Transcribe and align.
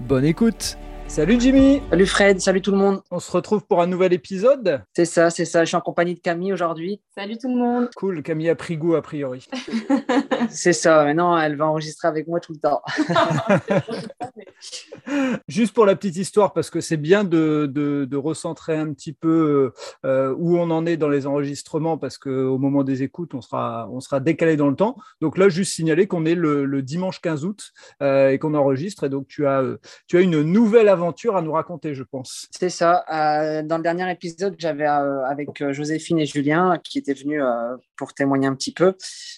bonne 0.00 0.24
écoute 0.24 0.76
Salut 1.06 1.40
Jimmy 1.40 1.82
Salut 1.90 2.06
Fred, 2.06 2.40
salut 2.40 2.62
tout 2.62 2.70
le 2.70 2.78
monde. 2.78 3.02
On 3.10 3.20
se 3.20 3.30
retrouve 3.30 3.64
pour 3.66 3.82
un 3.82 3.86
nouvel 3.86 4.12
épisode 4.12 4.82
C'est 4.94 5.04
ça, 5.04 5.30
c'est 5.30 5.44
ça. 5.44 5.64
Je 5.64 5.68
suis 5.68 5.76
en 5.76 5.80
compagnie 5.80 6.14
de 6.14 6.20
Camille 6.20 6.52
aujourd'hui. 6.52 7.00
Salut 7.16 7.38
tout 7.38 7.48
le 7.48 7.54
monde. 7.54 7.90
Cool, 7.94 8.24
Camille 8.24 8.48
a 8.48 8.56
pris 8.56 8.76
goût 8.76 8.96
a 8.96 9.02
priori. 9.02 9.46
c'est 10.50 10.72
ça, 10.72 11.04
maintenant 11.04 11.38
elle 11.38 11.54
va 11.54 11.66
enregistrer 11.66 12.08
avec 12.08 12.26
moi 12.26 12.40
tout 12.40 12.52
le 12.52 12.58
temps. 12.58 12.82
Juste 15.46 15.74
pour 15.74 15.86
la 15.86 15.94
petite 15.94 16.16
histoire, 16.16 16.52
parce 16.52 16.70
que 16.70 16.80
c'est 16.80 16.96
bien 16.96 17.22
de, 17.22 17.70
de, 17.72 18.04
de, 18.04 18.16
recentrer 18.16 18.76
un 18.76 18.92
petit 18.92 19.12
peu 19.12 19.72
euh, 20.04 20.34
où 20.38 20.58
on 20.58 20.70
en 20.70 20.86
est 20.86 20.96
dans 20.96 21.08
les 21.08 21.28
enregistrements, 21.28 21.98
parce 21.98 22.18
qu'au 22.18 22.58
moment 22.58 22.82
des 22.82 23.04
écoutes, 23.04 23.34
on 23.34 23.40
sera, 23.40 23.88
on 23.92 24.00
sera 24.00 24.18
décalé 24.18 24.56
dans 24.56 24.68
le 24.68 24.74
temps. 24.74 24.96
Donc 25.20 25.38
là, 25.38 25.48
juste 25.48 25.74
signaler 25.74 26.08
qu'on 26.08 26.24
est 26.24 26.34
le, 26.34 26.64
le, 26.64 26.82
dimanche 26.82 27.20
15 27.20 27.44
août 27.44 27.72
euh, 28.02 28.30
et 28.30 28.38
qu'on 28.38 28.54
enregistre. 28.54 29.04
Et 29.04 29.08
donc, 29.08 29.28
tu 29.28 29.46
as, 29.46 29.62
tu 30.08 30.16
as 30.16 30.20
une 30.20 30.42
nouvelle 30.42 30.88
aventure 30.88 31.36
à 31.36 31.42
nous 31.42 31.52
raconter, 31.52 31.94
je 31.94 32.02
pense. 32.02 32.48
C'est 32.50 32.70
ça. 32.70 33.04
Euh, 33.12 33.62
dans 33.62 33.76
le 33.76 33.82
dernier 33.82 34.10
épisode, 34.10 34.56
j'avais 34.58 34.86
euh, 34.86 35.24
avec 35.26 35.60
euh, 35.60 35.72
Joséphine 35.72 36.18
et 36.18 36.26
Julien 36.26 36.78
qui 36.82 37.03
étaient 37.10 37.20
venus 37.20 37.42
euh, 37.42 37.76
pour 37.96 38.14
témoigner 38.14 38.46
un 38.46 38.54
petit 38.54 38.72
peu. 38.72 38.94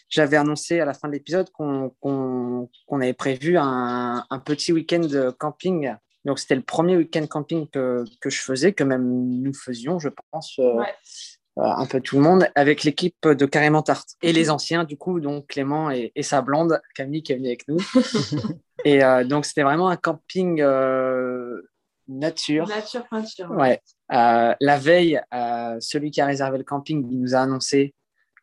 J'avais 0.09 0.37
annoncé 0.37 0.81
à 0.81 0.85
la 0.85 0.95
fin 0.95 1.09
de 1.09 1.13
l'épisode 1.13 1.51
qu'on 1.51 2.69
avait 2.91 3.13
prévu 3.13 3.59
un, 3.59 4.25
un 4.29 4.39
petit 4.39 4.73
week-end 4.73 5.07
camping. 5.39 5.95
Donc 6.25 6.39
c'était 6.39 6.57
le 6.57 6.63
premier 6.63 6.97
week-end 6.97 7.27
camping 7.27 7.69
que, 7.69 8.05
que, 8.21 8.31
je 8.31 8.41
faisais, 8.41 8.73
que 8.73 8.85
même 8.85 9.07
nous 9.07 9.55
faisions, 9.55 9.99
je 9.99 10.09
pense. 10.31 10.59
Ouais. 10.59 10.93
un 11.57 11.87
peu 11.87 12.01
tout 12.01 12.17
le 12.17 12.23
monde, 12.23 12.49
avec 12.55 12.85
l'équipe 12.85 13.27
de 13.27 13.47
Carrément 13.47 13.83
Tarte. 13.83 14.11
Et 14.23 14.33
les 14.33 14.51
anciens, 14.51 14.85
du 14.85 14.97
coup, 14.97 15.21
donc 15.21 15.47
Clément 15.47 15.91
et, 15.91 16.13
et 16.15 16.23
sa 16.23 16.43
blonde, 16.43 16.81
Camille, 16.95 17.23
qui 17.23 17.33
est 17.33 17.37
venue 17.37 17.49
avec 17.49 17.69
nous. 17.69 17.79
Et 18.87 19.03
euh, 19.03 19.25
donc, 19.25 19.47
c'était 19.47 19.65
vraiment 19.65 19.89
un 19.89 19.97
camping 19.97 20.61
euh, 20.61 21.61
nature. 22.09 22.67
Nature 22.69 23.07
peinture. 23.09 23.51
Ouais. 23.51 23.81
Euh, 24.13 24.55
la 24.61 24.79
veille, 24.79 25.21
celui 25.81 26.11
qui 26.11 26.21
a 26.21 26.27
réservé 26.27 26.59
le 26.59 26.65
camping, 26.65 27.07
il 27.11 27.21
nous 27.21 27.35
a 27.35 27.39
annoncé 27.39 27.95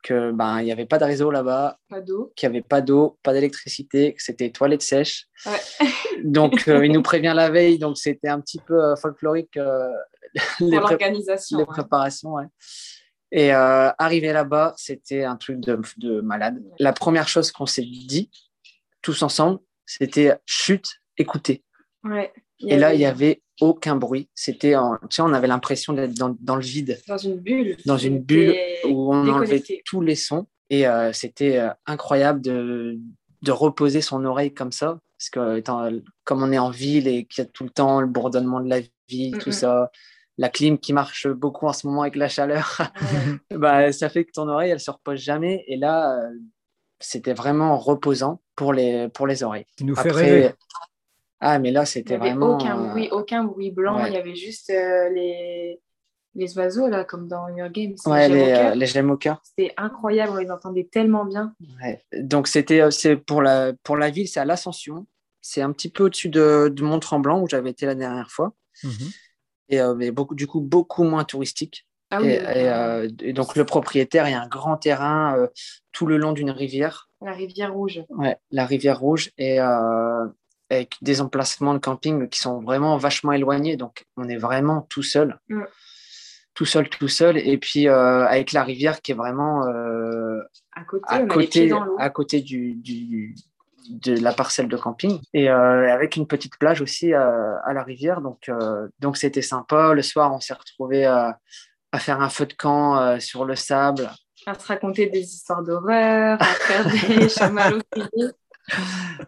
que 0.03 0.33
ben 0.33 0.59
il 0.59 0.65
n'y 0.65 0.71
avait 0.73 0.85
pas 0.85 0.97
de 0.97 1.05
réseau 1.05 1.31
là-bas, 1.31 1.77
pas 1.87 2.01
d'eau, 2.01 2.33
qu'il 2.35 2.49
n'y 2.49 2.57
avait 2.57 2.65
pas 2.67 2.81
d'eau, 2.81 3.17
pas 3.23 3.31
d'électricité, 3.31 4.13
que 4.13 4.21
c'était 4.21 4.49
toilettes 4.49 4.81
sèches. 4.81 5.27
Ouais. 5.45 5.59
donc 6.25 6.65
il 6.67 6.91
nous 6.91 7.01
prévient 7.01 7.31
la 7.33 7.49
veille, 7.49 7.79
donc 7.79 7.97
c'était 7.97 8.27
un 8.27 8.41
petit 8.41 8.59
peu 8.59 8.95
folklorique 8.97 9.57
les, 10.59 10.77
l'organisation, 10.77 11.57
les 11.57 11.63
ouais. 11.63 11.69
préparations. 11.69 12.33
Ouais. 12.33 12.45
Et 13.31 13.53
euh, 13.53 13.89
arrivé 13.97 14.31
là-bas, 14.31 14.73
c'était 14.77 15.23
un 15.23 15.35
truc 15.35 15.59
de, 15.59 15.79
de 15.97 16.21
malade. 16.21 16.61
La 16.79 16.93
première 16.93 17.27
chose 17.27 17.51
qu'on 17.51 17.65
s'est 17.65 17.81
dit, 17.81 18.29
tous 19.01 19.23
ensemble, 19.23 19.59
c'était 19.85 20.37
chute, 20.45 21.01
écoutez. 21.17 21.63
Ouais, 22.03 22.31
et 22.59 22.77
là, 22.77 22.93
il 22.93 22.99
n'y 22.99 23.05
avait 23.05 23.41
aucun 23.61 23.95
bruit. 23.95 24.29
C'était, 24.35 24.73
tu 24.73 25.15
sais, 25.15 25.21
on 25.21 25.33
avait 25.33 25.47
l'impression 25.47 25.93
d'être 25.93 26.13
dans, 26.13 26.35
dans, 26.39 26.55
le 26.55 26.61
vide. 26.61 26.99
Dans 27.07 27.17
une 27.17 27.37
bulle. 27.37 27.77
Dans 27.85 27.97
une 27.97 28.19
bulle 28.19 28.55
où 28.85 29.13
on 29.13 29.27
enlevait 29.27 29.63
tous 29.85 30.01
les 30.01 30.15
sons. 30.15 30.47
Et 30.69 30.87
euh, 30.87 31.13
c'était 31.13 31.59
euh, 31.59 31.69
incroyable 31.85 32.41
de, 32.41 32.97
de 33.41 33.51
reposer 33.51 34.01
son 34.01 34.25
oreille 34.25 34.53
comme 34.53 34.71
ça. 34.71 34.99
Parce 35.17 35.29
que 35.29 35.57
étant, 35.57 35.89
comme 36.23 36.43
on 36.43 36.51
est 36.51 36.57
en 36.57 36.71
ville 36.71 37.07
et 37.07 37.25
qu'il 37.25 37.43
y 37.43 37.47
a 37.47 37.49
tout 37.49 37.63
le 37.63 37.69
temps 37.69 38.01
le 38.01 38.07
bourdonnement 38.07 38.59
de 38.59 38.69
la 38.69 38.81
ville, 39.07 39.35
mm 39.35 39.37
-hmm. 39.37 39.43
tout 39.43 39.51
ça, 39.51 39.91
la 40.37 40.49
clim 40.49 40.77
qui 40.77 40.93
marche 40.93 41.27
beaucoup 41.27 41.67
en 41.67 41.73
ce 41.73 41.87
moment 41.87 42.01
avec 42.01 42.15
la 42.15 42.27
chaleur, 42.27 42.65
ouais. 43.51 43.57
bah, 43.57 43.91
ça 43.91 44.09
fait 44.09 44.25
que 44.25 44.31
ton 44.31 44.47
oreille, 44.49 44.71
elle 44.71 44.79
se 44.79 44.91
repose 44.91 45.19
jamais. 45.19 45.63
Et 45.67 45.77
là, 45.77 46.17
euh, 46.17 46.29
c'était 46.99 47.33
vraiment 47.33 47.77
reposant 47.77 48.41
pour 48.55 48.73
les, 48.73 49.09
pour 49.09 49.27
les 49.27 49.43
oreilles. 49.43 49.65
Tu 49.77 49.85
nous 49.85 49.93
Après, 49.93 50.09
fait 50.09 50.15
rêver. 50.15 50.53
Ah, 51.45 51.59
mais 51.59 51.71
là, 51.71 51.83
c'était 51.85 52.17
vraiment. 52.17 52.55
Aucun 52.55 52.75
bruit, 52.87 53.09
aucun 53.11 53.43
bruit 53.43 53.71
blanc. 53.79 53.97
Ouais. 53.97 54.09
Il 54.09 54.13
y 54.13 54.17
avait 54.17 54.35
juste 54.47 54.69
euh, 54.69 55.09
les, 55.09 55.81
les 56.35 56.57
oiseaux, 56.57 56.87
là, 56.87 57.03
comme 57.03 57.27
dans 57.27 57.45
Your 57.57 57.69
Game. 57.69 57.95
Ouais, 58.05 58.29
les, 58.29 58.51
euh, 58.51 58.75
les 58.75 58.87
gemmes 58.87 59.11
au 59.11 59.17
cœur. 59.17 59.41
C'était 59.43 59.73
incroyable, 59.75 60.31
on 60.35 60.37
les 60.37 60.51
entendait 60.57 60.87
tellement 60.89 61.25
bien. 61.25 61.53
Ouais. 61.81 61.95
Donc, 62.31 62.47
c'était 62.47 62.89
c'est 62.91 63.17
pour 63.17 63.41
la, 63.41 63.73
pour 63.83 63.97
la 63.97 64.09
ville, 64.09 64.27
c'est 64.27 64.39
à 64.39 64.45
l'Ascension. 64.45 65.05
C'est 65.41 65.61
un 65.61 65.73
petit 65.73 65.91
peu 65.95 66.03
au-dessus 66.05 66.29
de, 66.29 66.71
de 66.77 66.83
Mont-Tremblant, 66.83 67.41
où 67.41 67.47
j'avais 67.49 67.71
été 67.71 67.85
la 67.85 67.95
dernière 67.95 68.31
fois. 68.31 68.53
Mm 68.83 68.89
-hmm. 68.89 69.11
Et 69.69 69.79
euh, 69.81 69.95
mais 69.95 70.11
beaucoup, 70.11 70.35
du 70.35 70.47
coup, 70.47 70.61
beaucoup 70.61 71.03
moins 71.03 71.25
touristique. 71.25 71.85
Ah 72.11 72.19
oui, 72.21 72.27
et, 72.27 72.35
et, 72.35 72.69
euh, 72.69 73.09
et, 73.27 73.33
donc 73.33 73.55
le 73.55 73.65
propriétaire, 73.65 74.27
il 74.27 74.31
y 74.31 74.35
a 74.35 74.41
un 74.41 74.47
grand 74.57 74.77
terrain 74.77 75.35
euh, 75.35 75.47
tout 75.91 76.07
le 76.11 76.17
long 76.17 76.33
d'une 76.33 76.51
rivière. 76.51 77.09
La 77.21 77.33
rivière 77.33 77.73
rouge. 77.73 78.03
Ouais, 78.09 78.37
la 78.51 78.65
rivière 78.65 78.99
rouge 78.99 79.31
et 79.37 79.59
euh, 79.59 80.25
avec 80.73 80.95
des 81.01 81.21
emplacements 81.21 81.73
de 81.73 81.79
camping 81.79 82.27
qui 82.29 82.39
sont 82.39 82.61
vraiment 82.61 82.97
vachement 82.97 83.31
éloignés. 83.31 83.77
Donc 83.77 84.05
on 84.17 84.27
est 84.29 84.37
vraiment 84.37 84.81
tout 84.89 85.03
seul, 85.03 85.39
tout 86.53 86.65
seul, 86.65 86.89
tout 86.89 87.07
seul. 87.07 87.37
Et 87.37 87.57
puis 87.57 87.87
euh, 87.87 88.25
avec 88.25 88.51
la 88.51 88.63
rivière 88.63 89.01
qui 89.01 89.11
est 89.11 89.15
vraiment 89.15 89.63
à 90.73 90.83
côté, 90.83 91.05
à 91.07 91.25
côté, 91.25 91.71
à 91.99 92.09
côté 92.09 92.41
du, 92.41 92.75
du, 92.75 93.35
de 93.89 94.19
la 94.19 94.33
parcelle 94.33 94.67
de 94.67 94.77
camping 94.77 95.19
et 95.33 95.49
euh, 95.49 95.93
avec 95.93 96.15
une 96.15 96.27
petite 96.27 96.57
plage 96.57 96.81
aussi 96.81 97.13
euh, 97.13 97.55
à 97.63 97.73
la 97.73 97.83
rivière. 97.83 98.21
Donc 98.21 98.49
donc 98.99 99.17
c'était 99.17 99.41
sympa. 99.41 99.93
Le 99.93 100.01
soir, 100.01 100.33
on 100.33 100.39
s'est 100.39 100.53
retrouvé 100.53 101.05
à 101.93 101.99
faire 101.99 102.21
un 102.21 102.29
feu 102.29 102.47
de 102.47 102.53
camp 102.53 102.97
euh, 102.97 103.19
sur 103.19 103.45
le 103.45 103.55
sable. 103.55 104.09
À 104.45 104.55
se 104.55 104.67
raconter 104.67 105.05
des 105.05 105.21
histoires 105.21 105.63
d'horreur, 105.63 106.41
à 106.41 106.45
faire 106.45 106.85
des 106.85 107.29
chamallows 107.29 107.79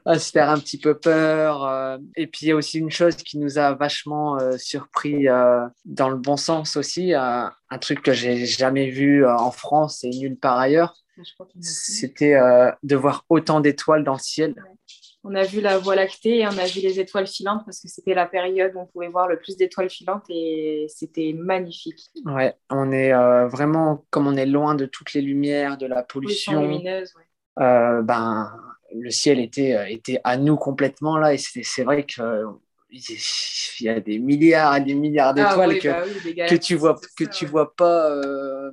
à 0.06 0.19
se 0.19 0.31
faire 0.31 0.50
un 0.50 0.59
petit 0.59 0.79
peu 0.79 0.97
peur. 0.97 1.66
Euh, 1.66 1.97
et 2.16 2.28
puis, 2.28 2.46
il 2.46 2.50
y 2.50 2.51
a 2.51 2.56
aussi 2.56 2.79
une 2.79 2.91
chose 2.91 3.16
qui 3.16 3.38
nous 3.38 3.57
a 3.57 3.73
vachement 3.73 4.40
euh, 4.40 4.57
surpris 4.57 5.28
euh, 5.28 5.68
dans 5.85 6.09
le 6.09 6.18
bon 6.18 6.38
sens 6.38 6.75
aussi, 6.78 7.13
un 7.13 7.51
truc 7.81 8.01
que 8.01 8.13
j'ai 8.13 8.46
jamais 8.46 8.90
vu 8.90 9.28
en 9.28 9.51
France 9.51 10.03
et 10.03 10.09
nulle 10.09 10.38
part 10.38 10.57
ailleurs. 10.57 10.96
C'était 11.62 12.38
de 12.84 12.96
voir 12.96 13.25
autant 13.29 13.62
d'étoiles 13.62 14.03
dans 14.03 14.13
le 14.13 14.19
ciel. 14.19 14.51
Ouais. 14.51 14.75
On 15.28 15.34
a 15.34 15.44
vu 15.44 15.59
la 15.59 15.79
Voie 15.79 15.96
lactée 15.96 16.40
et 16.40 16.46
on 16.47 16.57
a 16.57 16.67
vu 16.67 16.81
les 16.81 17.00
étoiles 17.00 17.25
filantes 17.25 17.63
parce 17.66 17.81
que 17.81 17.88
c'était 17.88 18.13
la 18.13 18.28
période 18.28 18.73
où 18.75 18.81
on 18.81 18.85
pouvait 18.85 19.07
voir 19.07 19.28
le 19.28 19.40
plus 19.40 19.57
d'étoiles 19.57 19.90
filantes 19.90 20.25
et 20.29 20.85
c'était 20.88 21.34
magnifique. 21.35 22.12
Ouais, 22.25 22.53
on 22.69 22.91
est 22.91 23.12
vraiment, 23.47 24.06
comme 24.12 24.28
on 24.28 24.35
est 24.35 24.46
loin 24.46 24.75
de 24.75 24.85
toutes 24.85 25.13
les 25.13 25.22
lumières, 25.22 25.78
de 25.78 25.88
la 25.88 26.03
pollution, 26.03 26.62
lumineuse, 26.62 27.13
ouais. 27.16 28.03
ben, 28.03 28.52
le 29.00 29.09
ciel 29.09 29.39
était, 29.39 29.91
était 29.91 30.19
à 30.23 30.38
nous 30.38 30.56
complètement 30.57 31.17
là. 31.17 31.33
Et 31.33 31.38
c'est 31.38 31.83
vrai 31.83 32.06
que 32.06 32.45
il 33.79 33.85
y 33.85 33.89
a 33.89 34.00
des 34.00 34.19
milliards 34.19 34.75
et 34.78 34.81
des 34.81 34.94
milliards 34.94 35.33
d'étoiles 35.33 35.72
ah, 35.72 35.73
oui, 35.73 35.79
que, 35.79 35.88
bah 35.89 36.03
oui, 36.25 36.35
que 36.47 36.56
tu 36.56 36.75
vois 36.75 36.95
que 36.95 37.25
ça, 37.25 37.29
tu 37.29 37.45
ouais. 37.45 37.51
vois 37.51 37.75
pas 37.75 38.09
euh, 38.11 38.72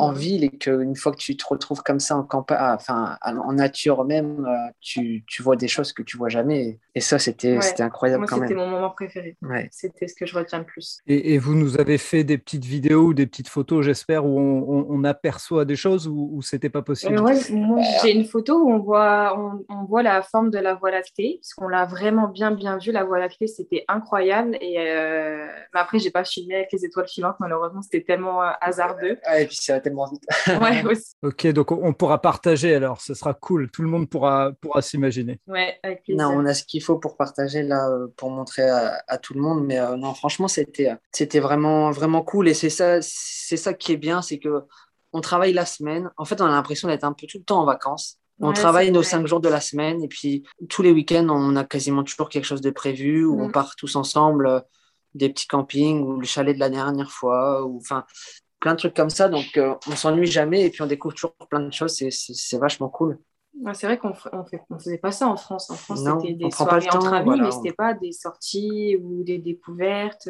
en, 0.00 0.12
ville 0.12 0.44
et 0.44 0.50
qu'une 0.50 0.96
fois 0.96 1.12
que 1.12 1.18
tu 1.18 1.36
te 1.36 1.44
retrouves 1.46 1.82
comme 1.82 2.00
ça 2.00 2.16
en 2.16 2.24
campagne 2.24 2.58
enfin 2.60 3.16
en 3.22 3.52
nature 3.52 4.04
même 4.04 4.46
euh, 4.46 4.70
tu, 4.80 5.24
tu, 5.26 5.42
vois 5.42 5.56
des 5.56 5.68
choses 5.68 5.92
que 5.92 6.02
tu 6.02 6.16
vois 6.16 6.28
jamais 6.28 6.78
et 6.94 7.00
ça 7.00 7.18
c'était 7.18 7.56
ouais. 7.56 7.62
c'était 7.62 7.82
incroyable 7.82 8.22
Moi, 8.22 8.28
quand 8.28 8.36
même 8.38 8.48
c'était 8.48 8.60
mon 8.60 8.68
moment 8.68 8.90
préféré 8.90 9.36
ouais. 9.42 9.68
c'était 9.70 10.08
ce 10.08 10.14
que 10.14 10.26
je 10.26 10.36
retiens 10.36 10.58
le 10.58 10.64
plus 10.64 10.98
et, 11.06 11.34
et, 11.34 11.38
vous 11.38 11.54
nous 11.54 11.78
avez 11.78 11.98
fait 11.98 12.24
des 12.24 12.38
petites 12.38 12.64
vidéos 12.64 13.08
ou 13.08 13.14
des 13.14 13.26
petites 13.26 13.48
photos 13.48 13.84
j'espère 13.84 14.24
où 14.26 14.38
on, 14.38 14.64
on, 14.68 14.86
on, 14.88 15.04
aperçoit 15.04 15.64
des 15.64 15.76
choses 15.76 16.08
ou, 16.08 16.30
ou 16.32 16.42
c'était 16.42 16.70
pas 16.70 16.82
possible? 16.82 17.18
Euh, 17.18 17.22
ouais, 17.22 17.38
moi 17.50 17.80
j'ai 18.02 18.12
une 18.12 18.24
photo 18.24 18.58
où 18.58 18.72
on 18.72 18.78
voit 18.78 19.38
on, 19.38 19.64
on 19.68 19.84
voit 19.84 20.02
la 20.02 20.22
forme 20.22 20.50
de 20.50 20.58
la 20.58 20.74
voie 20.74 20.90
lactée 20.90 21.38
parce 21.40 21.54
qu'on 21.54 21.68
l'a 21.68 21.84
vraiment 21.84 22.28
bien 22.28 22.50
bien 22.50 22.78
vu 22.78 22.90
la 22.90 23.04
voie 23.04 23.18
lactée 23.18 23.43
c'était 23.46 23.84
incroyable. 23.88 24.56
Et 24.60 24.78
euh... 24.78 25.46
mais 25.72 25.80
après, 25.80 25.98
j'ai 25.98 26.10
pas 26.10 26.24
filmé 26.24 26.56
avec 26.56 26.72
les 26.72 26.84
étoiles 26.84 27.08
filantes, 27.08 27.36
malheureusement, 27.40 27.82
c'était 27.82 28.02
tellement 28.02 28.42
euh, 28.42 28.50
hasardeux. 28.60 29.18
Ouais, 29.28 29.44
et 29.44 29.46
puis 29.46 29.56
ça 29.56 29.74
va 29.74 29.80
tellement 29.80 30.08
vite. 30.10 30.24
ouais, 30.60 30.84
aussi. 30.90 31.14
Ok, 31.22 31.46
donc 31.48 31.72
on 31.72 31.92
pourra 31.92 32.20
partager 32.20 32.74
alors, 32.74 33.00
ce 33.00 33.14
sera 33.14 33.34
cool. 33.34 33.70
Tout 33.70 33.82
le 33.82 33.88
monde 33.88 34.08
pourra, 34.08 34.52
pourra 34.60 34.82
s'imaginer. 34.82 35.40
Ouais, 35.46 35.78
avec 35.82 36.04
plaisir. 36.04 36.28
Non, 36.28 36.36
on 36.36 36.46
a 36.46 36.54
ce 36.54 36.64
qu'il 36.64 36.82
faut 36.82 36.98
pour 36.98 37.16
partager 37.16 37.62
là, 37.62 37.88
pour 38.16 38.30
montrer 38.30 38.68
à, 38.68 39.02
à 39.08 39.18
tout 39.18 39.34
le 39.34 39.40
monde. 39.40 39.64
Mais 39.64 39.78
euh, 39.78 39.96
non, 39.96 40.14
franchement, 40.14 40.48
c'était, 40.48 40.92
c'était 41.12 41.40
vraiment, 41.40 41.90
vraiment 41.90 42.22
cool. 42.22 42.48
Et 42.48 42.54
c'est 42.54 42.70
ça, 42.70 42.98
c'est 43.02 43.56
ça 43.56 43.74
qui 43.74 43.92
est 43.92 43.96
bien, 43.96 44.22
c'est 44.22 44.38
que 44.38 44.64
on 45.12 45.20
travaille 45.20 45.52
la 45.52 45.64
semaine. 45.64 46.10
En 46.16 46.24
fait, 46.24 46.40
on 46.40 46.46
a 46.46 46.50
l'impression 46.50 46.88
d'être 46.88 47.04
un 47.04 47.12
peu 47.12 47.26
tout 47.26 47.38
le 47.38 47.44
temps 47.44 47.60
en 47.60 47.64
vacances. 47.64 48.18
On 48.40 48.52
travaille 48.52 48.90
nos 48.90 49.02
cinq 49.02 49.26
jours 49.26 49.40
de 49.40 49.48
la 49.48 49.60
semaine 49.60 50.02
et 50.02 50.08
puis 50.08 50.44
tous 50.68 50.82
les 50.82 50.92
week-ends, 50.92 51.28
on 51.28 51.56
a 51.56 51.64
quasiment 51.64 52.02
toujours 52.02 52.28
quelque 52.28 52.44
chose 52.44 52.60
de 52.60 52.70
prévu 52.70 53.24
où 53.24 53.40
on 53.40 53.48
mm. 53.48 53.52
part 53.52 53.76
tous 53.76 53.96
ensemble, 53.96 54.46
euh, 54.46 54.60
des 55.14 55.28
petits 55.28 55.46
campings 55.46 56.02
ou 56.02 56.18
le 56.18 56.26
chalet 56.26 56.54
de 56.54 56.60
la 56.60 56.70
dernière 56.70 57.10
fois, 57.10 57.64
ou 57.64 57.76
enfin 57.76 58.04
plein 58.58 58.72
de 58.72 58.78
trucs 58.78 58.94
comme 58.94 59.10
ça. 59.10 59.28
Donc 59.28 59.56
euh, 59.56 59.74
on 59.86 59.94
s'ennuie 59.94 60.26
jamais 60.26 60.64
et 60.64 60.70
puis 60.70 60.82
on 60.82 60.86
découvre 60.86 61.14
toujours 61.14 61.34
plein 61.48 61.60
de 61.60 61.72
choses. 61.72 61.94
C'est 62.10 62.58
vachement 62.58 62.88
cool. 62.88 63.18
c'est 63.72 63.86
vrai 63.86 63.98
qu'on 63.98 64.08
ne 64.10 64.78
faisait 64.78 64.98
pas 64.98 65.12
ça 65.12 65.28
en 65.28 65.36
France. 65.36 65.70
En 65.70 65.74
France, 65.74 66.00
c'était 66.00 66.34
des 66.34 66.50
soirées 66.50 66.88
entre 66.90 67.12
amis, 67.12 67.40
mais 67.40 67.52
ce 67.52 67.58
n'était 67.58 67.74
pas 67.74 67.94
des 67.94 68.12
sorties 68.12 68.96
ou 69.00 69.22
des 69.22 69.38
découvertes. 69.38 70.28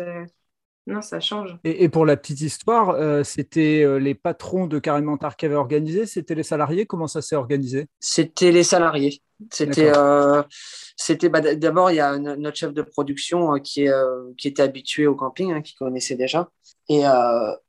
Non, 0.87 1.01
ça 1.01 1.19
change. 1.19 1.57
Et, 1.65 1.89
pour 1.89 2.05
la 2.05 2.17
petite 2.17 2.43
histoire, 2.43 2.91
euh, 2.91 3.25
c'était 3.25 3.83
euh, 3.83 3.97
les 3.97 4.15
patrons 4.15 4.67
de 4.67 4.79
Carré 4.79 5.01
Mentar 5.01 5.37
qui 5.37 5.47
avaient 5.47 5.55
organisé 5.55 6.05
C'était 6.05 6.35
les 6.35 6.43
salariés? 6.43 6.85
Comment 6.85 7.07
ça 7.07 7.23
s'est 7.23 7.37
organisé? 7.37 7.87
C'était 8.01 8.53
les 8.53 8.65
salariés. 8.65 9.23
C'était, 9.51 9.93
euh, 9.97 10.43
c'était 10.97 11.31
bah, 11.31 11.41
d'abord, 11.41 11.91
il 11.91 11.97
y 11.97 12.01
a 12.01 12.19
notre 12.19 12.57
chef 12.57 12.75
de 12.75 12.83
production 12.83 13.55
qui, 13.61 13.85
est, 13.85 13.93
qui 14.37 14.49
était 14.49 14.63
habitué 14.63 15.07
au 15.07 15.15
camping, 15.15 15.53
hein, 15.53 15.63
qui 15.63 15.75
connaissait 15.75 16.17
déjà. 16.17 16.51
Et, 16.91 17.05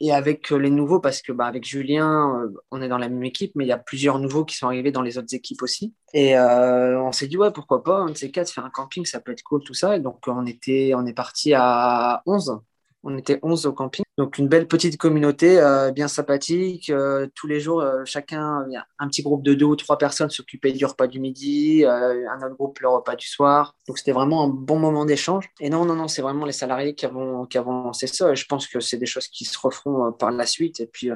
et, 0.02 0.12
avec 0.12 0.50
les 0.50 0.70
nouveaux, 0.70 1.00
parce 1.00 1.22
que 1.22 1.32
bah, 1.32 1.46
avec 1.46 1.66
Julien, 1.66 2.50
on 2.70 2.82
est 2.82 2.90
dans 2.90 2.98
la 2.98 3.08
même 3.08 3.24
équipe, 3.24 3.54
mais 3.56 3.64
il 3.64 3.68
y 3.70 3.74
a 3.74 3.78
plusieurs 3.78 4.20
nouveaux 4.20 4.44
qui 4.44 4.58
sont 4.58 4.68
arrivés 4.68 4.92
dans 4.92 5.02
les 5.02 5.18
autres 5.18 5.34
équipes 5.34 5.64
aussi. 5.64 5.94
Et 6.14 6.38
on 6.38 7.14
s'est 7.14 7.28
dit, 7.28 7.38
ouais, 7.38 7.52
pourquoi 7.52 7.82
pas, 7.82 7.98
un 7.98 8.12
de 8.12 8.18
ces 8.18 8.30
quatre, 8.30 8.52
faire 8.52 8.66
un 8.66 8.70
camping, 8.70 9.06
ça 9.06 9.22
peut 9.22 9.32
être 9.32 9.44
cool, 9.44 9.64
tout 9.64 9.74
ça. 9.74 9.96
Et 9.96 10.02
donc, 10.02 10.20
on, 10.28 10.46
était, 10.46 10.92
on 10.96 11.06
est 11.06 11.14
parti 11.14 11.54
à 11.54 12.22
11 12.26 12.60
on 13.06 13.18
était 13.18 13.40
11 13.44 13.68
au 13.68 13.74
camping. 13.74 14.04
Donc 14.18 14.40
une 14.40 14.48
belle 14.48 14.68
petite 14.68 14.98
communauté, 14.98 15.60
euh, 15.60 15.92
bien 15.92 16.08
sympathique. 16.08 16.90
Euh, 16.90 17.28
tous 17.36 17.46
les 17.46 17.60
jours, 17.60 17.82
euh, 17.82 18.04
chacun, 18.04 18.66
un 18.98 19.08
petit 19.08 19.22
groupe 19.22 19.44
de 19.44 19.54
deux 19.54 19.66
ou 19.66 19.76
trois 19.76 19.98
personnes 19.98 20.32
s'occupait 20.32 20.72
du 20.72 20.86
repas 20.86 21.08
du 21.08 21.20
midi, 21.20 21.86
un 21.86 22.38
autre 22.38 22.56
groupe 22.56 22.80
le 22.80 22.90
repas 22.90 23.16
du 23.16 23.28
soir. 23.28 23.76
Donc 23.88 24.00
c'était 24.00 24.12
vraiment 24.12 24.44
un 24.44 24.48
bon 24.48 24.80
moment 24.80 25.06
d'échange. 25.06 25.50
Et 25.60 25.70
non, 25.70 25.86
non, 25.86 25.96
non, 25.96 26.08
c'est 26.08 26.24
vraiment 26.24 26.46
les 26.46 26.52
salariés 26.52 26.96
qui 26.96 27.06
avons, 27.06 27.46
qui 27.46 27.60
avons 27.60 27.84
lancé 27.84 28.08
ça. 28.08 28.32
Et 28.32 28.36
je 28.36 28.46
pense 28.48 28.68
que 28.68 28.80
c'est 28.80 28.98
des 28.98 29.06
choses 29.06 29.28
qui 29.28 29.46
se 29.46 29.58
referont 29.60 30.12
par 30.12 30.32
la 30.32 30.48
suite. 30.48 30.80
Et 30.80 30.88
puis 30.88 31.10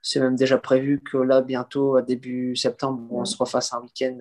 c'est 0.00 0.20
même 0.20 0.36
déjà 0.36 0.56
prévu 0.56 1.02
que 1.02 1.18
là, 1.18 1.42
bientôt, 1.42 2.00
début 2.00 2.56
septembre, 2.56 3.02
on 3.10 3.24
se 3.26 3.36
refasse 3.36 3.74
un 3.74 3.80
week-end 3.80 4.16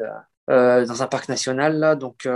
dans 0.47 1.01
un 1.01 1.07
parc 1.07 1.29
national 1.29 1.79
là 1.79 1.95
donc 1.95 2.27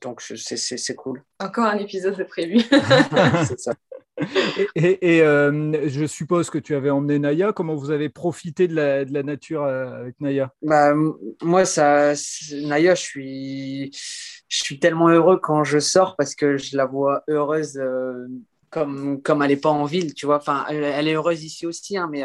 donc 0.00 0.20
c'est 0.20 0.94
cool 0.96 1.22
encore 1.38 1.66
un 1.66 1.78
épisode 1.78 2.16
de 2.16 2.24
prévu 2.24 2.58
c'est 3.46 3.60
ça 3.60 3.74
et, 4.74 5.22
euh, 5.22 5.88
je 5.88 6.06
suppose 6.06 6.50
que 6.50 6.58
tu 6.58 6.74
avais 6.74 6.90
emmené 6.90 7.18
Naya. 7.18 7.52
Comment 7.52 7.74
vous 7.74 7.90
avez 7.90 8.08
profité 8.08 8.68
de 8.68 8.74
la, 8.74 9.04
de 9.04 9.12
la 9.12 9.22
nature 9.22 9.62
euh, 9.64 10.00
avec 10.00 10.20
Naya? 10.20 10.52
Bah, 10.62 10.92
Moi, 11.42 11.64
ça, 11.64 12.12
Naya, 12.62 12.94
je 12.94 13.02
suis, 13.02 13.90
je 14.48 14.62
suis 14.62 14.78
tellement 14.78 15.08
heureux 15.08 15.38
quand 15.38 15.64
je 15.64 15.78
sors 15.78 16.16
parce 16.16 16.34
que 16.34 16.56
je 16.56 16.76
la 16.76 16.86
vois 16.86 17.22
heureuse 17.28 17.78
euh, 17.78 18.26
comme, 18.70 19.22
comme 19.22 19.42
elle 19.42 19.48
n'est 19.48 19.56
pas 19.56 19.70
en 19.70 19.84
ville. 19.84 20.14
Tu 20.14 20.26
vois 20.26 20.36
enfin, 20.36 20.64
elle, 20.68 21.08
est 21.08 21.14
heureuse 21.14 21.44
ici 21.44 21.66
aussi, 21.66 21.96
hein, 21.96 22.08
mais, 22.10 22.24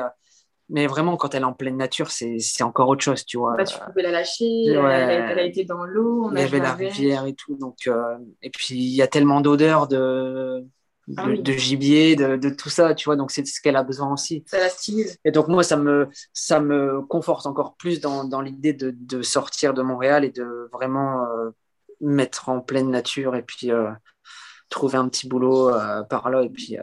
mais 0.69 0.87
vraiment, 0.87 1.17
quand 1.17 1.35
elle 1.35 1.43
est 1.43 1.45
en 1.45 1.53
pleine 1.53 1.77
nature, 1.77 2.11
c'est 2.11 2.63
encore 2.63 2.89
autre 2.89 3.03
chose. 3.03 3.25
Tu 3.25 3.37
vois. 3.37 3.55
Bah, 3.55 3.65
tu 3.65 3.77
pouvais 3.79 4.03
la 4.03 4.11
lâcher, 4.11 4.65
elle, 4.67 4.79
a, 4.79 5.43
été 5.43 5.63
dans 5.63 5.83
l'eau. 5.83 6.31
Il 6.31 6.39
y 6.39 6.43
avait 6.43 6.59
la 6.59 6.73
rivière 6.73 7.25
et 7.25 7.33
tout. 7.33 7.55
Donc, 7.55 7.89
et 8.41 8.49
puis, 8.49 8.75
il 8.75 8.95
y 8.95 9.01
a 9.01 9.07
tellement 9.07 9.41
d'odeurs 9.41 9.87
de 9.87 10.65
ah 11.17 11.27
de, 11.27 11.51
gibier, 11.53 12.15
de, 12.15 12.49
tout 12.49 12.69
ça, 12.69 12.93
tu 12.95 13.05
vois. 13.05 13.15
Donc, 13.15 13.31
c'est 13.31 13.45
ce 13.45 13.61
qu'elle 13.61 13.75
a 13.75 13.83
besoin 13.83 14.11
aussi. 14.13 14.43
Ça 14.47 14.59
la 14.59 14.69
stimule. 14.69 15.07
Et 15.25 15.31
donc, 15.31 15.47
moi, 15.47 15.63
ça 15.63 15.75
me, 15.75 16.07
ça 16.31 16.59
me 16.59 17.01
conforte 17.01 17.45
encore 17.45 17.75
plus 17.75 17.99
dans, 17.99 18.23
dans 18.23 18.41
l'idée 18.41 18.73
de, 18.73 18.95
de, 18.97 19.21
sortir 19.21 19.73
de 19.73 19.81
Montréal 19.81 20.23
et 20.23 20.29
de 20.29 20.69
vraiment 20.71 21.25
euh, 21.25 21.49
mettre 21.99 22.49
en 22.49 22.61
pleine 22.61 22.89
nature 22.89 23.35
et 23.35 23.41
puis 23.41 23.71
euh, 23.71 23.89
trouver 24.69 24.97
un 24.97 25.09
petit 25.09 25.27
boulot 25.27 25.69
euh, 25.69 26.03
par 26.03 26.29
là 26.29 26.41
et 26.41 26.49
puis, 26.49 26.77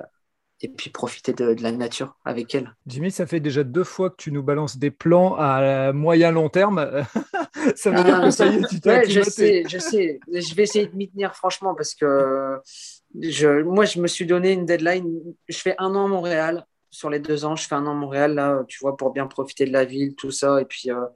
et 0.61 0.69
puis 0.69 0.91
profiter 0.91 1.33
de, 1.33 1.57
la 1.63 1.73
nature 1.73 2.19
avec 2.27 2.55
elle. 2.55 2.75
Jimmy, 2.87 3.11
ça 3.11 3.27
fait 3.27 3.41
déjà 3.41 3.65
deux 3.65 3.85
fois 3.85 4.11
que 4.11 4.17
tu 4.17 4.33
nous 4.33 4.43
balances 4.43 4.77
des 4.77 4.91
plans 4.91 5.35
à 5.39 5.95
moyen 5.95 6.31
long 6.31 6.51
terme. 6.51 7.05
ça 7.75 7.91
veut 7.91 8.05
dire 8.05 8.21
que 8.21 8.31
ça 8.31 8.47
y 8.47 8.57
est, 8.57 8.67
tu 8.69 8.81
t'es 8.81 9.09
Je 9.09 9.23
sais, 9.23 9.65
je 9.67 9.79
sais. 9.79 10.21
Je 10.31 10.55
vais 10.55 10.65
essayer 10.65 10.87
de 10.87 10.95
m'y 10.95 11.09
tenir, 11.09 11.35
franchement, 11.35 11.75
parce 11.75 11.95
que 11.95 12.61
je, 13.19 13.63
moi, 13.63 13.85
je 13.85 14.01
me 14.01 14.07
suis 14.07 14.27
donné 14.27 14.53
une 14.53 14.67
deadline. 14.67 15.35
Je 15.49 15.59
fais 15.59 15.75
un 15.79 15.95
an 15.95 16.05
à 16.07 16.09
Montréal. 16.09 16.67
Sur 16.91 17.11
les 17.11 17.21
deux 17.21 17.45
ans, 17.45 17.57
je 17.57 17.67
fais 17.67 17.75
un 17.75 17.87
an 17.87 17.93
à 17.93 17.95
Montréal, 17.95 18.35
là, 18.35 18.65
tu 18.67 18.79
vois, 18.81 18.97
pour 18.97 19.13
bien 19.13 19.27
profiter 19.27 19.65
de 19.65 19.73
la 19.73 19.85
ville, 19.85 20.15
tout 20.17 20.33
ça, 20.33 20.61
et 20.61 20.65
puis, 20.65 20.91
euh, 20.91 21.07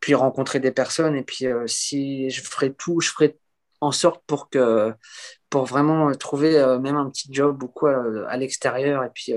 puis 0.00 0.14
rencontrer 0.14 0.58
des 0.58 0.72
personnes. 0.72 1.16
Et 1.16 1.22
puis, 1.22 1.46
euh, 1.46 1.66
si 1.66 2.30
je 2.30 2.42
ferai 2.42 2.72
tout, 2.72 3.00
je 3.00 3.10
ferai 3.10 3.38
en 3.80 3.92
sorte 3.92 4.22
pour 4.26 4.48
que 4.48 4.92
pour 5.50 5.64
vraiment 5.66 6.12
trouver 6.14 6.56
euh, 6.58 6.78
même 6.78 6.96
un 6.96 7.10
petit 7.10 7.28
job 7.30 7.62
ou 7.62 7.68
quoi 7.68 8.02
à 8.28 8.36
l'extérieur 8.36 9.02
et 9.04 9.10
puis 9.12 9.34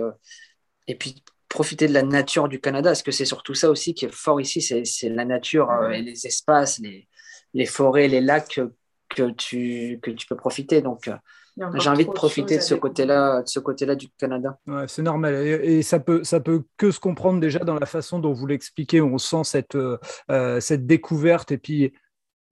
et 0.88 0.95
puis 0.95 1.24
profiter 1.50 1.88
de 1.88 1.94
la 1.94 2.03
nature 2.03 2.47
du 2.47 2.62
Canada 2.62 2.92
parce 2.92 3.01
que 3.01 3.12
c'est 3.12 3.25
surtout 3.25 3.56
ça 3.56 3.71
aussi 3.71 3.95
qui 3.95 4.06
est 4.06 4.13
fort 4.13 4.39
ici 4.39 4.62
c'est 4.62 5.09
la 5.09 5.25
nature 5.25 5.68
et 5.92 6.03
les 6.03 6.27
espaces 6.27 6.77
les, 6.77 7.07
les 7.56 7.65
forêts 7.65 8.07
les 8.07 8.21
lacs 8.21 8.62
que, 9.09 9.31
tu 9.31 10.00
que 10.03 10.12
tu 10.12 10.27
peux 10.27 10.38
profiter 10.38 10.83
donc 10.83 11.09
j'ai 11.57 11.90
envie 11.90 12.06
de 12.06 12.12
profiter 12.12 12.57
de 12.57 12.62
ce 12.62 12.75
côté-là, 12.75 13.42
de 13.42 13.48
ce 13.48 13.60
côté-là 13.60 13.96
du 13.96 14.10
Canada. 14.18 14.57
Ouais, 14.68 14.86
c'est 14.88 15.02
normal 15.02 15.34
et, 15.36 15.81
ça 15.81 16.00
peut 16.00 16.24
ça 16.24 16.40
peut 16.40 16.63
que 16.78 16.92
se 16.92 17.00
comprendre 17.00 17.40
déjà 17.40 17.60
dans 17.60 17.80
la 17.80 17.86
façon 17.86 18.19
dont 18.19 18.34
vous 18.34 18.48
l'expliquez. 18.48 19.02
On 19.02 19.18
sent 19.18 19.44
cette 19.44 19.75
euh, 19.75 19.98
euh, 20.31 20.60
cette 20.60 20.86
découverte 20.86 21.52
et 21.52 21.57
puis 21.57 21.94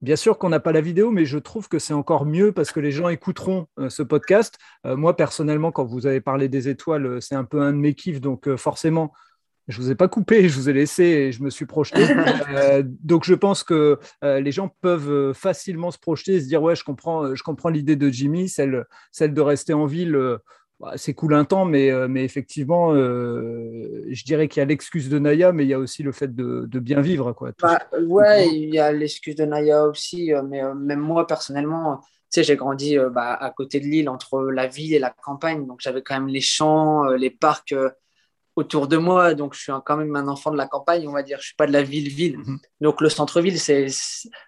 Bien 0.00 0.16
sûr 0.16 0.36
qu'on 0.36 0.50
n'a 0.50 0.60
pas 0.60 0.72
la 0.72 0.82
vidéo, 0.82 1.10
mais 1.10 1.24
je 1.24 1.38
trouve 1.38 1.66
que 1.66 1.78
c'est 1.78 1.94
encore 1.94 2.26
mieux 2.26 2.52
parce 2.52 2.72
que 2.72 2.80
les 2.80 2.90
gens 2.90 3.08
écouteront 3.08 3.68
euh, 3.78 3.88
ce 3.88 4.02
podcast. 4.02 4.58
moi, 4.84 5.16
personnellement, 5.16 5.72
quand 5.72 5.84
vous 5.84 6.06
avez 6.06 6.20
parlé 6.20 6.50
des 6.50 6.68
étoiles, 6.68 7.22
c'est 7.22 7.36
un 7.36 7.44
peu 7.44 7.62
un 7.62 7.72
de 7.72 7.78
mes 7.78 7.94
kiffs, 7.94 8.20
donc 8.20 8.54
forcément, 8.56 9.14
je 9.68 9.80
vous 9.80 9.90
ai 9.90 9.94
pas 9.94 10.08
coupé, 10.08 10.48
je 10.48 10.56
vous 10.56 10.68
ai 10.68 10.72
laissé 10.72 11.04
et 11.04 11.32
je 11.32 11.42
me 11.42 11.50
suis 11.50 11.66
projeté. 11.66 12.04
Euh, 12.54 12.82
donc 13.02 13.24
je 13.24 13.34
pense 13.34 13.64
que 13.64 13.98
euh, 14.22 14.40
les 14.40 14.52
gens 14.52 14.68
peuvent 14.80 15.10
euh, 15.10 15.32
facilement 15.32 15.90
se 15.90 15.98
projeter 15.98 16.34
et 16.34 16.40
se 16.40 16.46
dire 16.46 16.62
ouais, 16.62 16.76
je 16.76 16.84
comprends, 16.84 17.34
je 17.34 17.42
comprends 17.42 17.68
l'idée 17.68 17.96
de 17.96 18.08
Jimmy, 18.08 18.48
celle, 18.48 18.84
celle 19.10 19.34
de 19.34 19.40
rester 19.40 19.72
en 19.72 19.86
ville. 19.86 20.38
Bah, 20.80 20.92
c'est 20.96 21.14
cool 21.14 21.34
un 21.34 21.44
temps, 21.44 21.64
mais, 21.64 21.90
mais 22.08 22.24
effectivement, 22.24 22.94
je 22.94 24.24
dirais 24.24 24.48
qu'il 24.48 24.60
y 24.60 24.62
a 24.62 24.66
l'excuse 24.66 25.08
de 25.08 25.18
Naya, 25.18 25.52
mais 25.52 25.64
il 25.64 25.68
y 25.68 25.74
a 25.74 25.78
aussi 25.78 26.02
le 26.02 26.12
fait 26.12 26.34
de, 26.34 26.66
de 26.66 26.78
bien 26.78 27.00
vivre. 27.00 27.32
Quoi, 27.32 27.52
bah, 27.60 27.80
ouais, 28.00 28.48
il 28.48 28.74
y 28.74 28.78
a 28.78 28.92
l'excuse 28.92 29.36
de 29.36 29.44
Naya 29.44 29.86
aussi, 29.86 30.32
mais 30.48 30.62
même 30.74 31.00
moi 31.00 31.26
personnellement, 31.26 32.00
tu 32.00 32.40
sais, 32.40 32.44
j'ai 32.44 32.56
grandi 32.56 32.96
bah, 33.12 33.34
à 33.34 33.50
côté 33.50 33.80
de 33.80 33.86
l'île, 33.86 34.08
entre 34.08 34.42
la 34.42 34.66
ville 34.66 34.94
et 34.94 34.98
la 34.98 35.10
campagne, 35.10 35.66
donc 35.66 35.80
j'avais 35.80 36.02
quand 36.02 36.14
même 36.14 36.28
les 36.28 36.40
champs, 36.40 37.04
les 37.10 37.30
parcs 37.30 37.74
autour 38.56 38.88
de 38.88 38.96
moi. 38.96 39.34
Donc, 39.34 39.54
je 39.54 39.60
suis 39.60 39.72
quand 39.84 39.96
même 39.96 40.14
un 40.16 40.28
enfant 40.28 40.50
de 40.50 40.56
la 40.56 40.66
campagne, 40.66 41.06
on 41.08 41.12
va 41.12 41.22
dire. 41.22 41.38
Je 41.40 41.46
suis 41.46 41.56
pas 41.56 41.66
de 41.66 41.72
la 41.72 41.82
ville-ville. 41.82 42.38
Mhm. 42.38 42.58
Donc, 42.80 43.00
le 43.00 43.08
centre-ville, 43.08 43.58
c'est. 43.58 43.86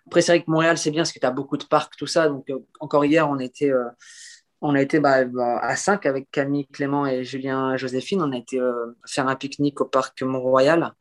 Après, 0.06 0.22
c'est 0.22 0.32
vrai 0.32 0.42
que 0.42 0.50
Montréal, 0.50 0.78
c'est 0.78 0.90
bien 0.90 1.02
parce 1.02 1.12
que 1.12 1.18
tu 1.18 1.26
as 1.26 1.30
beaucoup 1.30 1.56
de 1.56 1.64
parcs, 1.64 1.96
tout 1.96 2.06
ça. 2.06 2.28
Donc, 2.28 2.48
euh, 2.50 2.58
encore 2.80 3.04
hier, 3.04 3.28
on 3.28 3.38
était. 3.38 3.70
Euh, 3.70 3.84
on 4.62 4.74
a 4.74 4.80
été 4.80 5.00
bah, 5.00 5.24
bah, 5.24 5.58
à 5.58 5.76
5 5.76 6.06
avec 6.06 6.30
Camille, 6.30 6.66
Clément 6.68 7.06
et 7.06 7.24
Julien 7.24 7.76
Joséphine. 7.76 8.22
On 8.22 8.32
a 8.32 8.38
été 8.38 8.58
euh, 8.58 8.96
faire 9.06 9.28
un 9.28 9.36
pique-nique 9.36 9.80
au 9.80 9.84
parc 9.84 10.22
Mont-Royal. 10.22 10.92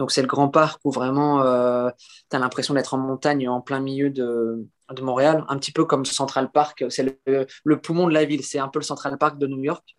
Donc, 0.00 0.10
c'est 0.10 0.22
le 0.22 0.26
grand 0.26 0.48
parc 0.48 0.80
où 0.84 0.90
vraiment 0.90 1.40
tu 1.40 2.36
as 2.36 2.38
l'impression 2.40 2.74
d'être 2.74 2.94
en 2.94 2.98
montagne, 2.98 3.48
en 3.48 3.60
plein 3.60 3.78
milieu 3.78 4.10
de, 4.10 4.66
de, 4.90 5.02
Montréal. 5.02 5.44
Un 5.48 5.56
petit 5.58 5.70
peu 5.70 5.84
comme 5.84 6.04
Central 6.04 6.50
Park. 6.50 6.84
C'est 6.88 7.04
le, 7.26 7.46
le, 7.62 7.80
poumon 7.80 8.08
de 8.08 8.12
la 8.12 8.24
ville. 8.24 8.42
C'est 8.42 8.58
un 8.58 8.66
peu 8.66 8.80
le 8.80 8.84
Central 8.84 9.16
Park 9.16 9.38
de 9.38 9.46
New 9.46 9.62
York. 9.62 9.96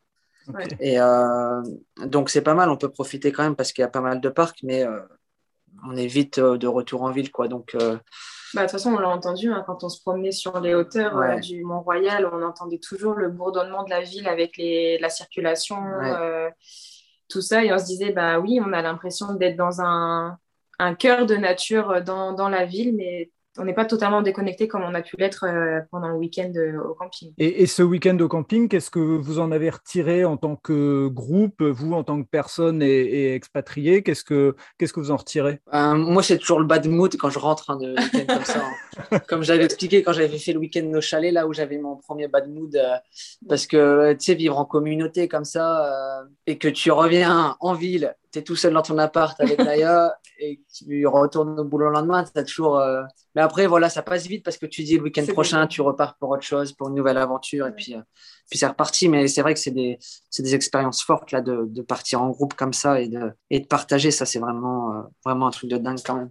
Et 0.80 1.00
euh, 1.00 1.62
donc 2.06 2.30
c'est 2.30 2.42
pas 2.42 2.54
mal, 2.54 2.70
on 2.70 2.78
peut 2.78 2.92
profiter 2.92 3.32
quand 3.32 3.44
même 3.44 3.56
parce 3.56 3.72
qu'il 3.72 3.82
y 3.82 3.86
a 3.86 3.90
pas 3.90 4.02
mal 4.02 4.22
de 4.22 4.30
parcs, 4.30 4.60
mais 4.64 4.84
euh, 4.84 5.00
on 5.88 5.96
est 5.96 6.08
vite 6.08 6.38
euh, 6.38 6.58
de 6.58 6.68
retour 6.68 7.04
en 7.04 7.12
ville. 7.12 7.32
Quoi, 7.32 7.48
donc, 7.48 7.76
bah, 7.76 8.62
de 8.62 8.62
toute 8.62 8.72
façon, 8.72 8.94
on 8.94 9.00
l'a 9.00 9.10
entendu 9.10 9.52
hein, 9.52 9.64
quand 9.66 9.84
on 9.84 9.90
se 9.90 10.02
promenait 10.02 10.32
sur 10.32 10.60
les 10.60 10.74
hauteurs 10.76 11.40
du 11.40 11.64
Mont-Royal, 11.64 12.30
on 12.32 12.42
entendait 12.44 12.80
toujours 12.80 13.14
le 13.14 13.30
bourdonnement 13.30 13.84
de 13.84 13.90
la 13.90 14.02
ville 14.02 14.28
avec 14.28 14.58
les, 14.58 14.98
la 15.00 15.10
circulation, 15.10 15.82
tout 17.28 17.42
ça, 17.42 17.64
et 17.64 17.74
on 17.74 17.80
se 17.80 17.86
disait, 17.86 18.12
bah 18.12 18.40
oui, 18.40 18.60
on 18.64 18.72
a 18.72 18.82
l'impression 18.82 19.34
d'être 19.34 19.58
dans 19.58 19.82
un, 19.82 20.38
un 20.80 20.94
cœur 20.94 21.26
de 21.26 21.36
nature 21.36 22.04
dans, 22.04 22.34
dans 22.34 22.50
la 22.50 22.66
ville, 22.66 22.96
mais 22.96 23.32
on 23.58 23.66
n'est 23.66 23.74
pas 23.74 23.86
totalement 23.86 24.22
déconnecté 24.22 24.68
comme 24.68 24.84
on 24.84 24.94
a 24.94 25.02
pu 25.02 25.16
l'être 25.18 25.46
euh, 25.46 25.80
pendant 25.92 26.10
le 26.10 26.16
week-end 26.16 26.52
euh, 26.56 26.78
au 26.80 26.94
camping. 26.94 27.34
Et, 27.38 27.66
ce 27.66 27.82
week-end 27.82 28.18
au 28.20 28.28
camping, 28.28 28.68
qu'est-ce 28.68 28.90
que 28.90 29.00
vous 29.00 29.40
en 29.40 29.52
avez 29.52 29.70
retiré 29.70 30.26
en 30.26 30.38
tant 30.38 30.56
que 30.56 31.08
groupe, 31.08 31.62
vous 31.62 31.94
en 31.94 32.04
tant 32.04 32.22
que 32.22 32.28
personne 32.28 32.82
et, 32.82 33.34
expatrié? 33.34 34.04
Qu'est-ce 34.04 34.24
que 34.24 34.56
qu'est-ce 34.78 34.94
que 34.94 35.00
vous 35.00 35.12
en 35.12 35.18
retirez? 35.18 35.60
Euh, 35.74 35.96
Moi, 35.96 36.24
c'est 36.24 36.38
toujours 36.38 36.60
le 36.60 36.66
bad 36.66 36.88
mood 36.88 37.16
quand 37.18 37.30
je 37.30 37.40
rentre 37.40 37.70
hein, 37.70 37.78
de 37.78 37.92
week-end 37.92 38.34
comme 38.34 38.46
ça. 38.46 38.66
Hein. 39.12 39.20
comme 39.28 39.44
j'avais 39.44 39.66
expliqué 39.66 40.04
quand 40.04 40.14
j'avais 40.14 40.38
fait 40.38 40.54
le 40.54 40.60
week-end 40.60 40.90
au 40.94 41.02
chalet, 41.02 41.34
là 41.34 41.48
où 41.48 41.54
j'avais 41.54 41.78
mon 41.78 41.96
premier 41.96 42.28
bad 42.28 42.50
mood, 42.50 42.78
parce 43.48 43.68
que 43.68 44.14
tu 44.14 44.26
sais 44.26 44.36
vivre 44.36 44.58
en 44.58 44.66
communauté 44.66 45.28
comme 45.28 45.46
ça 45.46 46.24
et 46.48 46.58
que 46.58 46.68
tu 46.68 46.92
reviens 46.92 47.58
en 47.60 47.74
ville 47.74 48.16
tu 48.36 48.40
es 48.40 48.44
tout 48.44 48.58
seul 48.58 48.74
dans 48.74 48.82
ton 48.82 48.98
appart 48.98 49.40
avec 49.40 49.60
Naya 49.60 50.14
et 50.40 50.62
tu 50.74 51.08
retournes 51.08 51.58
au 51.58 51.64
boulot 51.64 51.88
le 51.88 51.94
lendemain, 51.94 52.26
tu 52.26 52.44
toujours. 52.44 52.78
Euh, 52.80 53.04
mais 53.34 53.42
après, 53.42 53.66
voilà, 53.66 53.90
ça 53.90 54.02
passe 54.02 54.28
vite 54.28 54.44
parce 54.44 54.58
que 54.58 54.66
tu 54.66 54.84
dis 54.84 54.98
le 54.98 55.04
week-end 55.04 55.26
prochain, 55.28 55.66
tu 55.68 55.82
repars 55.82 56.18
pour 56.18 56.32
autre 56.32 56.44
chose, 56.44 56.74
pour 56.74 56.90
une 56.90 56.96
nouvelle 56.96 57.18
aventure, 57.18 57.66
et 57.66 57.72
puis, 57.72 57.96
euh, 57.96 58.02
puis 58.50 58.60
c'est 58.60 58.68
reparti. 58.68 59.08
Mais 59.08 59.30
c'est 59.30 59.42
vrai 59.42 59.54
que 59.54 59.60
c'est 59.60 59.72
des, 59.72 59.98
des, 60.38 60.56
expériences 60.56 61.02
fortes 61.02 61.32
là, 61.32 61.42
de, 61.42 61.66
de, 61.66 61.82
partir 61.82 62.22
en 62.22 62.30
groupe 62.30 62.56
comme 62.56 62.74
ça 62.74 63.00
et 63.00 63.08
de, 63.08 63.32
et 63.50 63.62
de 63.62 63.68
partager. 63.68 64.12
Ça, 64.12 64.26
c'est 64.26 64.40
vraiment, 64.40 64.94
euh, 64.94 65.02
vraiment 65.24 65.48
un 65.48 65.52
truc 65.52 65.70
de 65.70 65.78
dingue 65.78 66.00
quand 66.06 66.16
même. 66.16 66.30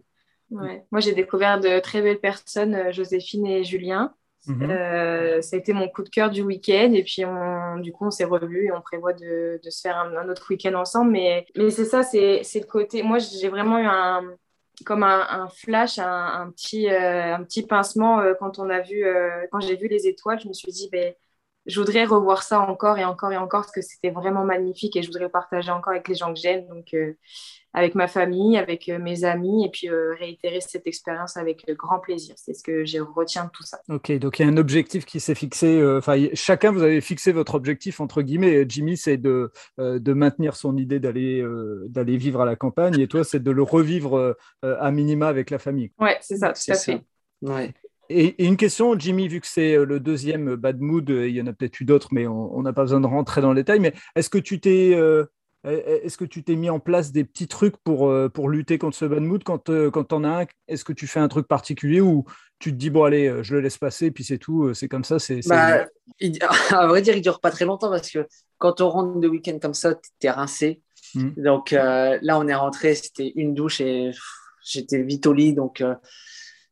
Ouais. 0.50 0.84
Moi, 0.92 1.00
j'ai 1.00 1.14
découvert 1.14 1.58
de 1.58 1.80
très 1.80 2.02
belles 2.02 2.20
personnes, 2.20 2.92
Joséphine 2.92 3.46
et 3.46 3.64
Julien. 3.64 4.14
Mhm. 4.46 4.70
Euh, 4.70 5.40
ça 5.40 5.56
a 5.56 5.58
été 5.58 5.72
mon 5.72 5.88
coup 5.88 6.02
de 6.02 6.08
cœur 6.10 6.30
du 6.30 6.42
week-end 6.42 6.92
et 6.92 7.02
puis 7.02 7.24
on, 7.24 7.78
du 7.78 7.92
coup 7.92 8.06
on 8.06 8.10
s'est 8.10 8.24
revus 8.24 8.66
et 8.66 8.72
on 8.72 8.82
prévoit 8.82 9.14
de, 9.14 9.58
de 9.62 9.70
se 9.70 9.80
faire 9.80 9.96
un, 9.96 10.28
autre 10.28 10.46
week-end 10.50 10.74
ensemble. 10.74 11.12
Mais, 11.12 11.46
mais 11.56 11.70
c'est 11.70 11.84
ça, 11.84 12.02
c'est 12.02 12.42
le 12.54 12.66
côté. 12.66 13.02
Moi 13.02 13.18
j'ai 13.18 13.48
vraiment 13.48 13.78
eu 13.78 13.86
un, 13.86 14.22
comme 14.84 15.02
un, 15.02 15.48
flash, 15.48 15.98
un, 15.98 16.26
un 16.42 16.50
petit, 16.50 16.88
euh, 16.90 17.34
un 17.36 17.42
petit 17.44 17.66
pincement 17.66 18.20
euh, 18.20 18.34
quand 18.38 18.58
on 18.58 18.68
a 18.68 18.80
vu, 18.80 19.04
quand 19.50 19.60
j'ai 19.60 19.76
vu 19.76 19.88
les 19.88 20.06
étoiles. 20.06 20.40
Je 20.40 20.48
me 20.48 20.52
suis 20.52 20.72
dit, 20.72 20.88
ben, 20.92 21.14
je 21.66 21.80
voudrais 21.80 22.04
revoir 22.04 22.42
ça 22.42 22.60
encore 22.60 22.98
et 22.98 23.04
encore 23.04 23.32
et 23.32 23.36
encore 23.36 23.62
parce 23.62 23.72
que 23.72 23.82
c'était 23.82 24.10
vraiment 24.10 24.44
magnifique 24.44 24.96
et 24.96 25.02
je 25.02 25.08
voudrais 25.08 25.28
partager 25.28 25.70
encore 25.70 25.92
avec 25.92 26.08
les 26.08 26.14
gens 26.14 26.32
que 26.32 26.40
j'aime. 26.40 26.66
Donc 26.68 26.94
avec 27.74 27.96
ma 27.96 28.06
famille, 28.06 28.56
avec 28.56 28.88
euh, 28.88 28.98
mes 28.98 29.24
amis, 29.24 29.66
et 29.66 29.68
puis 29.68 29.88
euh, 29.88 30.14
réitérer 30.18 30.60
cette 30.60 30.86
expérience 30.86 31.36
avec 31.36 31.66
grand 31.76 31.98
plaisir. 31.98 32.36
C'est 32.38 32.54
ce 32.54 32.62
que 32.62 32.84
je 32.84 32.98
retiens 32.98 33.46
de 33.46 33.50
tout 33.50 33.64
ça. 33.64 33.80
Ok, 33.88 34.12
donc 34.12 34.38
il 34.38 34.42
y 34.42 34.44
a 34.44 34.48
un 34.48 34.56
objectif 34.56 35.04
qui 35.04 35.18
s'est 35.18 35.34
fixé. 35.34 35.80
Euh, 35.80 35.98
enfin, 35.98 36.16
chacun, 36.34 36.70
vous 36.70 36.82
avez 36.82 37.00
fixé 37.00 37.32
votre 37.32 37.56
objectif 37.56 38.00
entre 38.00 38.22
guillemets. 38.22 38.64
Jimmy, 38.68 38.96
c'est 38.96 39.16
de, 39.16 39.50
de 39.78 40.12
maintenir 40.12 40.54
son 40.54 40.76
idée 40.76 41.00
d'aller 41.00 41.44
d'aller 41.88 42.16
vivre 42.16 42.40
à 42.40 42.44
la 42.44 42.54
campagne, 42.54 42.98
et 43.00 43.08
toi, 43.08 43.24
c'est 43.24 43.42
de 43.42 43.50
le 43.50 43.62
revivre 43.62 44.36
à 44.62 44.90
minima 44.92 45.26
avec 45.26 45.50
la 45.50 45.58
famille. 45.58 45.90
Ouais, 45.98 46.16
c'est 46.20 46.36
ça, 46.36 46.52
tout 46.52 46.70
à 46.70 46.74
fait. 46.74 47.00
Ouais. 47.42 47.74
Et, 48.10 48.44
une 48.44 48.56
question, 48.56 48.98
Jimmy, 48.98 49.28
vu 49.28 49.40
que 49.40 49.46
c'est 49.46 49.76
le 49.76 50.00
deuxième 50.00 50.56
bad 50.56 50.80
mood, 50.80 51.08
il 51.08 51.30
y 51.30 51.40
en 51.40 51.46
a 51.46 51.52
peut-être 51.52 51.80
eu 51.80 51.84
d'autres, 51.84 52.08
mais 52.12 52.26
on 52.26 52.62
n'a 52.62 52.72
pas 52.72 52.82
besoin 52.82 53.00
de 53.00 53.06
rentrer 53.06 53.40
dans 53.40 53.50
le 53.50 53.56
détail. 53.56 53.80
Mais 53.80 53.92
est-ce 54.16 54.30
que 54.30 54.38
tu 54.38 54.60
t'es 54.60 54.94
est-ce 55.64 56.18
que 56.18 56.26
tu 56.26 56.42
t'es 56.42 56.56
mis 56.56 56.68
en 56.68 56.78
place 56.78 57.10
des 57.10 57.24
petits 57.24 57.48
trucs 57.48 57.76
pour, 57.78 58.08
euh, 58.08 58.28
pour 58.28 58.50
lutter 58.50 58.76
contre 58.76 58.96
ce 58.96 59.06
bad 59.06 59.22
mood 59.22 59.42
quand, 59.44 59.70
euh, 59.70 59.90
quand 59.90 60.04
tu 60.04 60.14
en 60.14 60.24
as 60.24 60.42
un? 60.42 60.46
Est-ce 60.68 60.84
que 60.84 60.92
tu 60.92 61.06
fais 61.06 61.20
un 61.20 61.28
truc 61.28 61.48
particulier 61.48 62.02
ou 62.02 62.24
tu 62.58 62.70
te 62.70 62.76
dis, 62.76 62.90
bon, 62.90 63.04
allez, 63.04 63.28
euh, 63.28 63.42
je 63.42 63.54
le 63.54 63.60
laisse 63.60 63.78
passer, 63.78 64.10
puis 64.10 64.24
c'est 64.24 64.36
tout, 64.36 64.74
c'est 64.74 64.88
comme 64.88 65.04
ça 65.04 65.18
c'est, 65.18 65.40
bah, 65.48 65.86
À 66.70 66.86
vrai 66.86 67.00
dire, 67.00 67.14
il 67.14 67.18
ne 67.18 67.22
dure 67.22 67.40
pas 67.40 67.50
très 67.50 67.64
longtemps 67.64 67.90
parce 67.90 68.10
que 68.10 68.26
quand 68.58 68.82
on 68.82 68.90
rentre 68.90 69.20
de 69.20 69.28
week-end 69.28 69.58
comme 69.60 69.74
ça, 69.74 69.94
tu 69.94 70.26
es 70.26 70.30
rincé. 70.30 70.82
Mmh. 71.14 71.30
Donc 71.38 71.70
là, 71.70 72.38
on 72.38 72.46
est 72.46 72.54
rentré, 72.54 72.94
c'était 72.94 73.32
une 73.36 73.54
douche 73.54 73.80
et 73.80 74.10
j'étais 74.62 75.02
vite 75.02 75.26
au 75.26 75.32
lit. 75.32 75.54
Donc, 75.54 75.82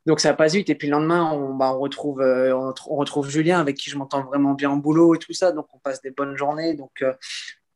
donc 0.06 0.20
ça 0.20 0.34
passe 0.34 0.54
vite. 0.54 0.70
Et 0.70 0.74
puis 0.74 0.88
le 0.88 0.92
lendemain, 0.92 1.30
on, 1.32 1.54
bah, 1.54 1.70
retrouve, 1.70 2.20
on, 2.20 2.96
retrouve 2.96 3.28
Julien 3.28 3.60
avec 3.60 3.76
qui 3.76 3.90
je 3.90 3.96
m'entends 3.96 4.24
vraiment 4.24 4.54
bien 4.54 4.70
en 4.70 4.76
boulot 4.76 5.14
et 5.14 5.18
tout 5.18 5.32
ça. 5.32 5.52
Donc 5.52 5.66
on 5.72 5.78
passe 5.78 6.00
des 6.02 6.10
bonnes 6.10 6.36
journées. 6.36 6.74
Donc 6.74 7.04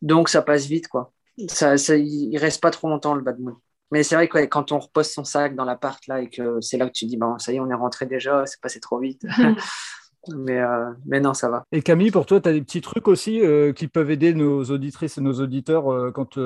donc 0.02 0.28
ça 0.28 0.42
passe 0.42 0.66
vite, 0.66 0.88
quoi. 0.88 1.12
Ça, 1.48 1.76
ça, 1.76 1.96
il 1.96 2.36
reste 2.38 2.62
pas 2.62 2.70
trop 2.70 2.88
longtemps 2.88 3.14
le 3.14 3.22
bad 3.22 3.38
mood. 3.38 3.54
Mais 3.92 4.02
c'est 4.02 4.14
vrai 4.16 4.28
que 4.28 4.38
quand 4.46 4.72
on 4.72 4.78
repose 4.78 5.10
son 5.10 5.24
sac 5.24 5.54
dans 5.54 5.64
l'appart 5.64 6.04
là 6.06 6.20
et 6.20 6.28
que 6.28 6.60
c'est 6.60 6.76
là 6.76 6.86
que 6.86 6.92
tu 6.92 7.06
dis 7.06 7.16
bon 7.16 7.38
ça 7.38 7.52
y 7.52 7.56
est 7.56 7.60
on 7.60 7.70
est 7.70 7.74
rentré 7.74 8.06
déjà, 8.06 8.44
c'est 8.46 8.60
passé 8.60 8.80
trop 8.80 8.98
vite. 8.98 9.22
mais, 10.34 10.58
euh, 10.58 10.90
mais 11.06 11.20
non, 11.20 11.34
ça 11.34 11.48
va. 11.48 11.64
Et 11.72 11.82
Camille, 11.82 12.10
pour 12.10 12.26
toi, 12.26 12.40
tu 12.40 12.48
as 12.48 12.52
des 12.52 12.62
petits 12.62 12.80
trucs 12.80 13.08
aussi 13.08 13.40
euh, 13.40 13.72
qui 13.72 13.88
peuvent 13.88 14.10
aider 14.10 14.34
nos 14.34 14.64
auditrices 14.64 15.18
et 15.18 15.20
nos 15.20 15.40
auditeurs 15.40 15.92
euh, 15.92 16.10
quand 16.10 16.38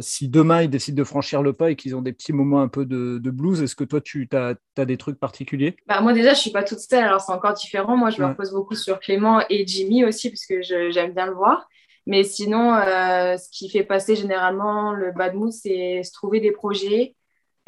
si 0.00 0.28
demain 0.28 0.62
ils 0.62 0.70
décident 0.70 0.96
de 0.96 1.04
franchir 1.04 1.42
le 1.42 1.52
pas 1.52 1.70
et 1.70 1.76
qu'ils 1.76 1.96
ont 1.96 2.02
des 2.02 2.12
petits 2.12 2.32
moments 2.32 2.60
un 2.60 2.68
peu 2.68 2.84
de, 2.84 3.30
blues, 3.30 3.62
est-ce 3.62 3.76
que 3.76 3.84
toi 3.84 4.00
tu 4.00 4.28
as, 4.32 4.54
as, 4.76 4.84
des 4.84 4.96
trucs 4.96 5.18
particuliers? 5.18 5.76
Bah, 5.86 6.00
Moi 6.00 6.12
déjà, 6.12 6.34
je 6.34 6.40
suis 6.40 6.50
pas 6.50 6.62
toute 6.62 6.80
seule, 6.80 7.04
alors 7.04 7.20
c'est 7.20 7.32
encore 7.32 7.54
différent. 7.54 7.96
Moi, 7.96 8.10
je 8.10 8.20
me 8.20 8.28
repose 8.28 8.52
beaucoup 8.52 8.74
sur 8.74 8.98
Clément 9.00 9.42
et 9.50 9.66
Jimmy 9.66 10.04
aussi 10.04 10.30
parce 10.30 10.46
que 10.46 10.62
j'aime 10.62 11.12
bien 11.12 11.26
le 11.26 11.34
voir. 11.34 11.66
Mais 12.06 12.22
sinon, 12.22 12.74
euh, 12.74 13.36
ce 13.36 13.48
qui 13.50 13.68
fait 13.68 13.82
passer 13.82 14.14
généralement 14.14 14.92
le 14.92 15.10
bad 15.10 15.34
mood, 15.34 15.52
c'est 15.52 16.02
se 16.04 16.12
trouver 16.12 16.40
des 16.40 16.52
projets. 16.52 17.16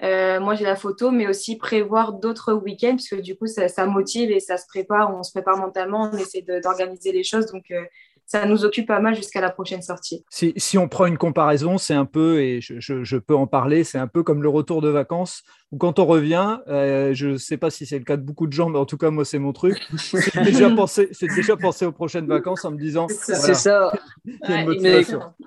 Euh, 0.05 0.38
moi, 0.40 0.55
j'ai 0.55 0.64
la 0.64 0.76
photo, 0.76 1.11
mais 1.11 1.26
aussi 1.26 1.57
prévoir 1.57 2.12
d'autres 2.12 2.52
week-ends, 2.52 2.97
parce 2.97 3.09
que 3.09 3.17
du 3.17 3.37
coup, 3.37 3.47
ça, 3.47 3.87
motive 3.87 4.31
et 4.31 4.40
ça 4.40 4.57
se 4.57 4.67
prépare. 4.67 5.14
On 5.14 5.23
se 5.23 5.33
prépare 5.33 5.57
mentalement, 5.57 6.11
on 6.12 6.17
essaie 6.17 6.45
d'organiser 6.62 7.12
les 7.12 7.25
choses. 7.25 7.47
Donc, 7.47 7.64
euh, 7.71 7.83
ça 8.26 8.45
nous 8.45 8.64
occupe 8.64 8.87
pas 8.87 9.00
mal 9.00 9.14
jusqu'à 9.17 9.40
la 9.40 9.50
prochaine 9.50 9.81
sortie. 9.81 10.25
Si, 10.31 10.78
on 10.78 10.87
prend 10.87 11.07
une 11.07 11.17
comparaison, 11.17 11.78
c'est 11.78 11.95
un 11.95 12.05
peu, 12.05 12.40
et 12.40 12.61
je 12.61 13.17
peux 13.17 13.35
en 13.35 13.47
parler, 13.47 13.85
c'est 13.85 13.99
un 13.99 14.07
peu 14.07 14.23
comme 14.23 14.43
le 14.43 14.50
retour 14.50 14.83
de 14.83 14.90
vacances, 14.90 15.43
où 15.71 15.77
quand 15.77 15.99
on 15.99 16.07
revient, 16.07 16.59
euh, 16.69 17.13
je 17.13 17.29
ne 17.29 17.37
sais 17.37 17.59
pas 17.59 17.69
si 17.69 17.85
c'est 17.85 17.99
le 17.99 18.05
cas 18.05 18.17
de 18.17 18.23
beaucoup 18.23 18.47
de 18.47 18.53
gens, 18.53 18.71
mais 18.71 18.79
en 18.79 18.87
tout 18.87 18.97
cas, 18.97 19.11
moi, 19.11 19.27
c'est 19.27 19.39
mon 19.39 19.53
truc. 19.53 19.79
C'est 19.99 20.43
déjà, 20.43 20.71
pensé, 20.71 21.11
déjà 21.21 21.57
pensé 21.57 21.85
aux 21.85 21.93
prochaines 21.93 22.27
vacances 22.27 22.65
en 22.65 22.71
me 22.71 22.79
disant. 22.79 23.07
C'est 23.09 23.55
ça. 23.55 23.93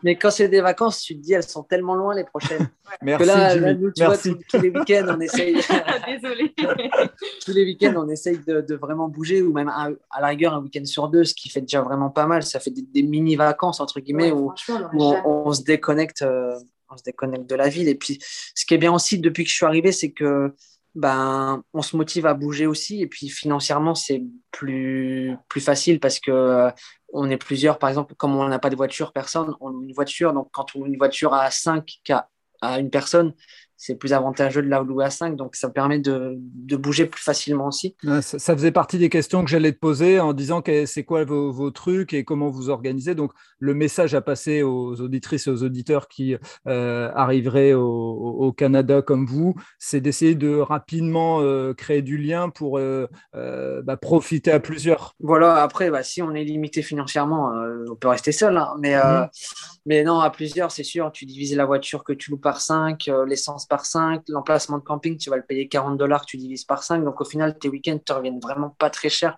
mais, 0.03 0.15
quand 0.15 0.29
c'est 0.29 0.47
des 0.47 0.61
vacances, 0.61 1.01
tu 1.01 1.15
te 1.15 1.21
dis, 1.21 1.33
elles 1.33 1.43
sont 1.43 1.63
tellement 1.63 1.95
loin 1.95 2.13
les 2.13 2.23
prochaines. 2.23 2.69
Merci. 3.01 3.23
Que 3.23 3.27
là, 3.27 3.73
nous, 3.73 3.91
tu 3.91 4.01
Merci. 4.01 4.29
Vois, 4.29 4.39
tous, 4.47 4.61
les 4.61 4.69
week-ends, 4.69 5.05
on 5.09 5.19
essaye. 5.19 5.55
Désolée. 5.55 6.53
tous 7.43 7.51
les 7.51 7.63
week-ends, 7.63 7.93
on 7.97 8.09
essaye 8.09 8.37
de, 8.45 8.61
de, 8.61 8.75
vraiment 8.75 9.07
bouger, 9.07 9.41
ou 9.41 9.53
même 9.53 9.69
à, 9.69 9.89
à 10.11 10.21
la 10.21 10.27
rigueur, 10.27 10.53
un 10.53 10.61
week-end 10.61 10.85
sur 10.85 11.07
deux, 11.07 11.23
ce 11.23 11.33
qui 11.33 11.49
fait 11.49 11.61
déjà 11.61 11.81
vraiment 11.81 12.09
pas 12.09 12.27
mal. 12.27 12.43
Ça 12.43 12.59
fait 12.59 12.71
des, 12.71 13.03
mini-vacances, 13.03 13.79
entre 13.79 13.99
guillemets, 13.99 14.31
où, 14.31 14.53
on, 14.93 15.51
se 15.51 15.63
déconnecte, 15.63 16.21
euh, 16.21 16.55
on 16.91 16.97
se 16.97 17.03
déconnecte 17.03 17.49
de 17.49 17.55
la 17.55 17.69
ville. 17.69 17.87
Et 17.87 17.95
puis, 17.95 18.19
ce 18.55 18.65
qui 18.65 18.73
est 18.73 18.77
bien 18.77 18.93
aussi 18.93 19.19
depuis 19.19 19.43
que 19.43 19.49
je 19.49 19.55
suis 19.55 19.65
arrivé, 19.65 19.91
c'est 19.91 20.11
que 20.11 20.53
ben, 20.93 21.63
on 21.73 21.81
se 21.81 21.95
motive 21.95 22.25
à 22.25 22.33
bouger 22.33 22.67
aussi. 22.67 23.01
Et 23.01 23.07
puis, 23.07 23.29
financièrement, 23.29 23.95
c'est 23.95 24.21
plus, 24.51 25.35
plus 25.47 25.61
facile 25.61 25.99
parce 25.99 26.19
que 26.19 26.31
euh, 26.31 26.71
on 27.13 27.29
est 27.29 27.37
plusieurs. 27.37 27.79
Par 27.79 27.89
exemple, 27.89 28.15
comme 28.15 28.35
on 28.35 28.47
n'a 28.47 28.59
pas 28.59 28.69
de 28.69 28.75
voiture, 28.75 29.13
personne, 29.13 29.55
on 29.61 29.69
a 29.69 29.83
une 29.83 29.93
voiture. 29.93 30.33
Donc, 30.33 30.49
quand 30.51 30.75
on 30.75 30.83
a 30.83 30.87
une 30.87 30.97
voiture 30.97 31.33
à 31.33 31.49
5 31.49 32.01
à 32.61 32.79
une 32.79 32.91
personne, 32.91 33.33
c'est 33.81 33.95
plus 33.95 34.13
avantageux 34.13 34.61
de 34.61 34.67
la 34.67 34.81
louer 34.81 35.05
à 35.05 35.09
5, 35.09 35.35
donc 35.35 35.55
ça 35.55 35.67
permet 35.67 35.97
de, 35.97 36.35
de 36.37 36.75
bouger 36.75 37.07
plus 37.07 37.23
facilement 37.23 37.65
aussi. 37.65 37.95
ça, 38.21 38.55
faisait 38.55 38.71
partie 38.71 38.99
des 38.99 39.09
questions 39.09 39.43
que 39.43 39.49
j'allais 39.49 39.71
te 39.71 39.79
poser 39.79 40.19
en 40.19 40.33
disant 40.33 40.61
c'est 40.85 41.03
quoi 41.03 41.25
vos, 41.25 41.51
vos, 41.51 41.71
trucs 41.71 42.13
et 42.13 42.23
comment 42.23 42.51
vous 42.51 42.69
organisez. 42.69 43.15
Donc 43.15 43.31
le 43.57 43.73
message 43.73 44.13
à 44.13 44.21
passer 44.21 44.61
aux 44.61 45.01
auditrices 45.01 45.47
et 45.47 45.49
aux 45.49 45.63
auditeurs 45.63 46.07
qui 46.09 46.35
euh, 46.67 47.11
arriveraient 47.15 47.73
au, 47.73 47.81
au, 47.81 48.51
Canada 48.51 49.01
comme 49.01 49.25
vous, 49.25 49.55
c'est 49.79 49.99
d'essayer 49.99 50.35
de 50.35 50.57
rapidement 50.57 51.39
euh, 51.41 51.73
créer 51.73 52.03
du 52.03 52.17
lien 52.17 52.49
pour 52.49 52.77
euh, 52.77 53.07
bah, 53.33 53.97
profiter 53.97 54.51
à 54.51 54.59
plusieurs. 54.59 55.15
Voilà, 55.19 55.55
après, 55.55 55.89
bah, 55.89 56.03
si 56.03 56.21
on 56.21 56.35
est 56.35 56.43
limité 56.43 56.83
financièrement, 56.83 57.51
on 57.89 57.95
peut 57.95 58.09
rester 58.09 58.31
seul, 58.31 58.57
hein. 58.57 58.75
mais, 58.79 58.95
mmh. 58.95 59.29
mais 59.87 60.03
non, 60.03 60.19
à 60.19 60.29
plusieurs, 60.29 60.69
c'est 60.69 60.83
sûr, 60.83 61.11
tu 61.11 61.25
divises 61.25 61.55
la 61.55 61.65
voiture 61.65 62.03
que 62.03 62.13
tu 62.13 62.29
loues 62.29 62.37
par 62.37 62.61
5, 62.61 63.09
l'essence 63.25 63.70
par 63.71 63.85
5. 63.85 64.23
L'emplacement 64.27 64.77
de 64.77 64.83
camping, 64.83 65.17
tu 65.17 65.29
vas 65.29 65.37
le 65.37 65.43
payer 65.43 65.69
40 65.69 65.97
dollars, 65.97 66.25
tu 66.25 66.35
divises 66.35 66.65
par 66.65 66.83
5. 66.83 67.05
Donc 67.05 67.21
au 67.21 67.25
final, 67.25 67.57
tes 67.57 67.69
week-ends 67.69 67.97
te 67.97 68.11
reviennent 68.11 68.41
vraiment 68.41 68.75
pas 68.77 68.89
très 68.89 69.09
cher. 69.09 69.37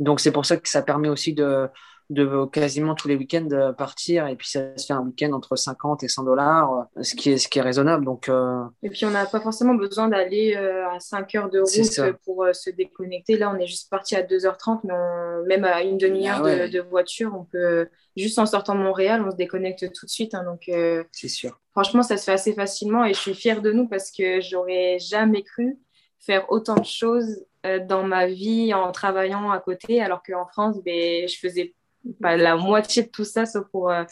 Donc 0.00 0.18
c'est 0.18 0.32
pour 0.32 0.44
ça 0.44 0.56
que 0.56 0.68
ça 0.68 0.82
permet 0.82 1.08
aussi 1.08 1.32
de, 1.32 1.68
de 2.10 2.46
quasiment 2.46 2.94
tous 2.94 3.06
les 3.06 3.16
week-ends 3.16 3.72
partir 3.76 4.26
et 4.28 4.36
puis 4.36 4.48
ça 4.48 4.76
se 4.76 4.86
fait 4.86 4.94
un 4.94 5.02
week-end 5.02 5.32
entre 5.32 5.56
50 5.56 6.02
et 6.02 6.08
100 6.08 6.24
dollars, 6.24 6.86
ce 7.02 7.14
qui 7.14 7.30
est, 7.30 7.38
ce 7.38 7.48
qui 7.48 7.58
est 7.58 7.62
raisonnable. 7.62 8.04
Donc, 8.04 8.28
euh, 8.28 8.64
Et 8.82 8.88
puis 8.88 9.04
on 9.04 9.10
n'a 9.10 9.26
pas 9.26 9.40
forcément 9.40 9.74
besoin 9.74 10.08
d'aller 10.08 10.56
euh, 10.56 10.88
à 10.88 11.00
5 11.00 11.34
heures 11.34 11.50
de 11.50 11.60
route 11.60 12.18
pour 12.24 12.44
euh, 12.44 12.52
se 12.54 12.70
déconnecter. 12.70 13.36
Là, 13.36 13.52
on 13.54 13.58
est 13.58 13.66
juste 13.66 13.90
parti 13.90 14.16
à 14.16 14.22
2h30, 14.22 14.80
mais 14.84 15.58
même 15.58 15.64
à 15.64 15.82
une 15.82 15.98
demi-heure 15.98 16.44
ah 16.44 16.68
de, 16.68 16.80
voiture, 16.80 17.34
on 17.38 17.44
peut, 17.44 17.88
juste 18.16 18.38
en 18.38 18.46
sortant 18.46 18.74
de 18.74 18.80
Montréal, 18.80 19.22
on 19.26 19.30
se 19.30 19.36
déconnecte 19.36 19.92
tout 19.92 20.06
de 20.06 20.10
suite. 20.10 20.34
Hein. 20.34 20.44
donc, 20.44 20.70
c'est 21.12 21.28
sûr. 21.28 21.60
Franchement, 21.78 22.02
ça 22.02 22.16
se 22.16 22.24
fait 22.24 22.32
assez 22.32 22.54
facilement 22.54 23.04
et 23.04 23.14
je 23.14 23.20
suis 23.20 23.34
fière 23.34 23.62
de 23.62 23.70
nous 23.70 23.86
parce 23.88 24.10
que 24.10 24.40
j'aurais 24.40 24.98
jamais 24.98 25.44
cru 25.44 25.78
faire 26.18 26.50
autant 26.50 26.74
de 26.74 26.84
choses 26.84 27.46
dans 27.86 28.02
ma 28.02 28.26
vie 28.26 28.74
en 28.74 28.90
travaillant 28.90 29.50
à 29.52 29.60
côté, 29.60 30.02
alors 30.02 30.22
qu'en 30.24 30.46
France, 30.46 30.82
ben, 30.84 31.28
je 31.28 31.38
faisais 31.38 31.74
la 32.20 32.56
moitié 32.56 33.04
de 33.04 33.08
tout 33.08 33.24
ça, 33.24 33.46
sauf 33.46 33.66
pour, 33.70 33.90
euh, 33.90 34.04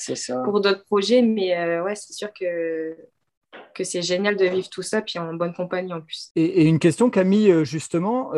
pour 0.44 0.60
d'autres 0.60 0.84
projets. 0.84 1.22
Mais 1.22 1.56
euh, 1.58 1.82
ouais, 1.82 1.96
c'est 1.96 2.12
sûr 2.12 2.32
que, 2.32 2.96
que 3.76 3.84
c'est 3.84 4.02
génial 4.02 4.36
de 4.36 4.46
vivre 4.46 4.68
tout 4.70 4.82
ça, 4.82 5.02
puis 5.02 5.18
en 5.18 5.34
bonne 5.34 5.52
compagnie 5.52 5.92
en 5.92 6.00
plus. 6.00 6.30
Et, 6.34 6.64
une 6.64 6.78
question, 6.78 7.10
Camille, 7.10 7.50
euh, 7.52 7.64
justement, 7.64 8.32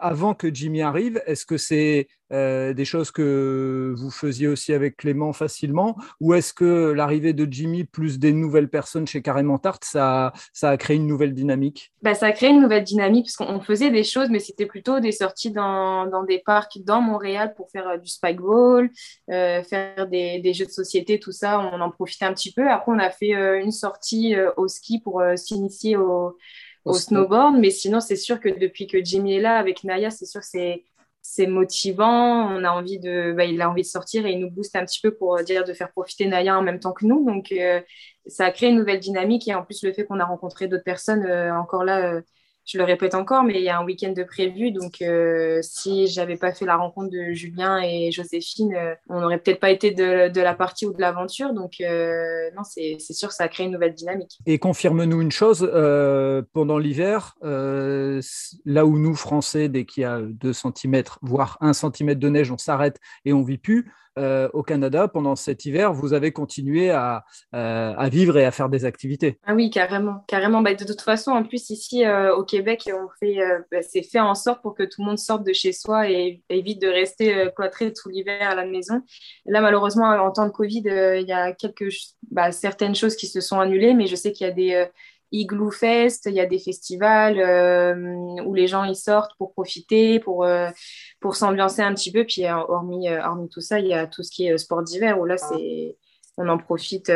avant 0.00 0.34
que 0.34 0.52
Jimmy 0.52 0.82
arrive, 0.82 1.22
est-ce 1.26 1.46
que 1.46 1.56
c'est 1.56 2.08
des 2.30 2.84
choses 2.86 3.10
que 3.10 3.92
vous 3.94 4.10
faisiez 4.10 4.48
aussi 4.48 4.72
avec 4.72 4.96
Clément 4.96 5.34
facilement? 5.34 5.96
Ou 6.20 6.32
est-ce 6.32 6.54
que 6.54 6.90
l'arrivée 6.90 7.34
de 7.34 7.46
Jimmy 7.50 7.84
plus 7.84 8.18
des 8.18 8.32
nouvelles 8.32 8.70
personnes 8.70 9.06
chez 9.06 9.20
Carrément 9.20 9.58
Tarte, 9.58 9.84
ça, 9.84 10.32
ça 10.54 10.70
a 10.70 10.76
créé 10.78 10.96
une 10.96 11.06
nouvelle 11.06 11.34
dynamique? 11.34 11.92
Bah, 12.00 12.14
Ça 12.14 12.26
a 12.26 12.32
créé 12.32 12.48
une 12.48 12.62
nouvelle 12.62 12.84
dynamique 12.84 13.26
parce 13.26 13.36
qu'on 13.36 13.60
faisait 13.60 13.90
des 13.90 14.02
choses, 14.02 14.30
mais 14.30 14.38
c'était 14.38 14.64
plutôt 14.64 14.98
des 14.98 15.12
sorties 15.12 15.50
dans, 15.50 16.06
dans, 16.06 16.22
des 16.22 16.38
parcs 16.38 16.78
dans 16.84 17.02
Montréal 17.02 17.52
pour 17.54 17.70
faire 17.70 18.00
du 18.00 18.08
spikeball, 18.08 18.90
faire 19.28 20.08
des, 20.08 20.40
des, 20.40 20.54
jeux 20.54 20.66
de 20.66 20.70
société, 20.70 21.20
tout 21.20 21.32
ça. 21.32 21.60
On 21.60 21.80
en 21.82 21.90
profitait 21.90 22.24
un 22.24 22.32
petit 22.32 22.52
peu. 22.52 22.66
Après, 22.70 22.92
on 22.92 22.98
a 22.98 23.10
fait 23.10 23.60
une 23.60 23.72
sortie 23.72 24.34
au 24.56 24.68
ski 24.72 25.00
pour 25.00 25.22
s'initier 25.36 25.96
au 25.96 26.36
au, 26.84 26.94
snowboard. 26.94 27.56
Mais 27.58 27.70
sinon, 27.70 28.00
c'est 28.00 28.16
sûr 28.16 28.40
que 28.40 28.48
depuis 28.48 28.86
que 28.86 29.02
Jimmy 29.04 29.34
est 29.34 29.40
là 29.40 29.56
avec 29.56 29.84
Naya, 29.84 30.10
c'est 30.10 30.26
sûr 30.26 30.40
que 30.40 30.46
c'est 30.46 30.84
c'est 31.24 31.46
motivant, 31.46 32.48
on 32.50 32.64
a 32.64 32.70
envie 32.70 32.98
de, 32.98 33.32
bah, 33.32 33.44
il 33.44 33.62
a 33.62 33.70
envie 33.70 33.82
de 33.82 33.86
sortir 33.86 34.26
et 34.26 34.32
il 34.32 34.40
nous 34.40 34.50
booste 34.50 34.74
un 34.74 34.84
petit 34.84 35.00
peu 35.00 35.14
pour 35.14 35.40
dire 35.44 35.64
de 35.64 35.72
faire 35.72 35.92
profiter 35.92 36.26
Naya 36.26 36.58
en 36.58 36.62
même 36.62 36.80
temps 36.80 36.92
que 36.92 37.06
nous. 37.06 37.24
Donc, 37.24 37.52
euh, 37.52 37.80
ça 38.26 38.46
a 38.46 38.50
créé 38.50 38.70
une 38.70 38.76
nouvelle 38.76 38.98
dynamique 38.98 39.46
et 39.46 39.54
en 39.54 39.62
plus, 39.64 39.84
le 39.84 39.92
fait 39.92 40.04
qu'on 40.04 40.18
a 40.18 40.24
rencontré 40.24 40.66
d'autres 40.66 40.82
personnes, 40.82 41.24
euh, 41.24 41.54
encore 41.54 41.84
là, 41.84 42.12
euh, 42.12 42.22
je 42.64 42.78
le 42.78 42.84
répète 42.84 43.14
encore, 43.14 43.42
mais 43.42 43.54
il 43.54 43.62
y 43.62 43.68
a 43.68 43.78
un 43.78 43.84
week-end 43.84 44.12
de 44.12 44.22
prévu. 44.22 44.70
Donc, 44.70 45.02
euh, 45.02 45.58
si 45.62 46.06
j'avais 46.06 46.36
pas 46.36 46.52
fait 46.52 46.64
la 46.64 46.76
rencontre 46.76 47.10
de 47.10 47.32
Julien 47.32 47.80
et 47.82 48.10
Joséphine, 48.12 48.74
euh, 48.74 48.94
on 49.08 49.20
n'aurait 49.20 49.38
peut-être 49.38 49.60
pas 49.60 49.70
été 49.70 49.90
de, 49.90 50.40
la 50.40 50.54
partie 50.54 50.86
ou 50.86 50.92
de 50.92 51.00
l'aventure. 51.00 51.52
Donc, 51.54 51.80
euh, 51.80 52.50
non, 52.56 52.62
c'est 52.64 52.98
sûr 52.98 53.32
ça 53.32 53.44
a 53.44 53.48
créé 53.48 53.66
une 53.66 53.72
nouvelle 53.72 53.94
dynamique. 53.94 54.38
Et 54.46 54.58
confirme-nous 54.58 55.20
une 55.20 55.32
chose 55.32 55.60
pendant 56.52 56.78
l'hiver, 56.78 57.34
là 57.42 58.86
où 58.86 58.98
nous, 58.98 59.14
Français, 59.14 59.68
dès 59.68 59.84
qu'il 59.84 60.02
y 60.02 60.06
a 60.06 60.20
2 60.20 60.52
cm, 60.52 61.02
voire 61.22 61.58
1 61.60 61.72
cm 61.72 62.14
de 62.14 62.28
neige, 62.28 62.50
on 62.50 62.58
s'arrête 62.58 62.98
et 63.24 63.32
on 63.32 63.42
vit 63.42 63.58
plus. 63.58 63.92
Euh, 64.18 64.48
au 64.52 64.62
Canada, 64.62 65.08
pendant 65.08 65.36
cet 65.36 65.64
hiver, 65.64 65.94
vous 65.94 66.12
avez 66.12 66.32
continué 66.32 66.90
à, 66.90 67.24
euh, 67.54 67.94
à, 67.96 68.08
vivre 68.10 68.36
et 68.36 68.44
à 68.44 68.50
faire 68.50 68.68
des 68.68 68.84
activités. 68.84 69.38
Ah 69.46 69.54
oui, 69.54 69.70
carrément. 69.70 70.22
carrément. 70.28 70.60
Bah, 70.60 70.74
de 70.74 70.84
toute 70.84 71.00
façon, 71.00 71.30
en 71.30 71.42
plus, 71.44 71.70
ici 71.70 72.04
euh, 72.04 72.34
au 72.34 72.44
Québec, 72.44 72.90
on 72.92 73.08
fait, 73.18 73.38
bah, 73.70 73.80
c'est 73.80 74.02
fait 74.02 74.20
en 74.20 74.34
sorte 74.34 74.60
pour 74.60 74.74
que 74.74 74.82
tout 74.82 75.00
le 75.00 75.06
monde 75.06 75.18
sorte 75.18 75.44
de 75.44 75.54
chez 75.54 75.72
soi 75.72 76.10
et 76.10 76.42
évite 76.50 76.82
de 76.82 76.88
rester 76.88 77.48
cloîtré 77.56 77.92
tout 77.92 78.10
l'hiver 78.10 78.50
à 78.50 78.54
la 78.54 78.66
maison. 78.66 79.00
Là, 79.46 79.62
malheureusement, 79.62 80.08
en 80.08 80.30
temps 80.30 80.46
de 80.46 80.52
Covid, 80.52 80.82
il 80.84 81.26
y 81.26 81.32
a 81.32 81.52
quelques, 81.52 81.88
bah, 82.30 82.52
certaines 82.52 82.94
choses 82.94 83.16
qui 83.16 83.26
se 83.26 83.40
sont 83.40 83.60
annulées, 83.60 83.94
mais 83.94 84.06
je 84.06 84.16
sais 84.16 84.32
qu'il 84.32 84.46
y 84.46 84.50
a 84.50 84.52
des 84.52 84.86
Igloo 85.32 85.70
Fest, 85.70 86.26
il 86.26 86.34
y 86.34 86.40
a 86.40 86.46
des 86.46 86.58
festivals 86.58 87.38
euh, 87.40 87.94
où 88.44 88.54
les 88.54 88.66
gens 88.66 88.84
y 88.84 88.94
sortent 88.94 89.32
pour 89.38 89.52
profiter, 89.52 90.20
pour, 90.20 90.44
euh, 90.44 90.68
pour 91.20 91.36
s'ambiancer 91.36 91.82
un 91.82 91.94
petit 91.94 92.12
peu. 92.12 92.24
Puis 92.24 92.46
euh, 92.46 92.54
hormis, 92.54 93.08
hormis 93.08 93.48
tout 93.48 93.62
ça, 93.62 93.80
il 93.80 93.86
y 93.86 93.94
a 93.94 94.06
tout 94.06 94.22
ce 94.22 94.30
qui 94.30 94.46
est 94.46 94.58
sport 94.58 94.82
d'hiver 94.82 95.18
où 95.18 95.24
là, 95.24 95.38
c'est, 95.38 95.96
on 96.36 96.48
en 96.48 96.58
profite 96.58 97.10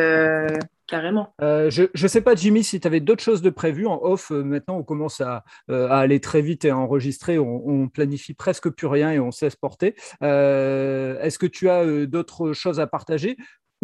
carrément. 0.89 1.35
je 1.41 2.03
ne 2.03 2.09
sais 2.09 2.21
pas, 2.21 2.35
Jimmy, 2.35 2.65
si 2.65 2.81
tu 2.81 2.87
avais 2.87 3.01
d'autres 3.01 3.23
choses 3.23 3.43
de 3.43 3.51
prévues 3.51 3.87
en 3.87 4.01
off. 4.03 4.31
maintenant, 4.31 4.79
on 4.79 4.83
commence 4.83 5.21
à, 5.21 5.45
à, 5.69 5.99
aller 5.99 6.21
très 6.21 6.41
vite 6.41 6.65
et 6.65 6.71
à 6.71 6.79
enregistrer. 6.79 7.39
On, 7.39 7.69
on, 7.69 7.89
planifie 7.89 8.35
presque 8.35 8.71
plus 8.71 8.87
rien 8.87 9.11
et 9.11 9.21
on 9.21 9.31
sait 9.31 9.51
se 9.51 9.57
porter. 9.57 9.95
Est-ce 10.21 11.39
que 11.39 11.47
tu 11.47 11.69
as 11.69 12.07
d'autres 12.07 12.53
choses 12.53 12.81
à 12.81 12.87
partager? 12.87 13.37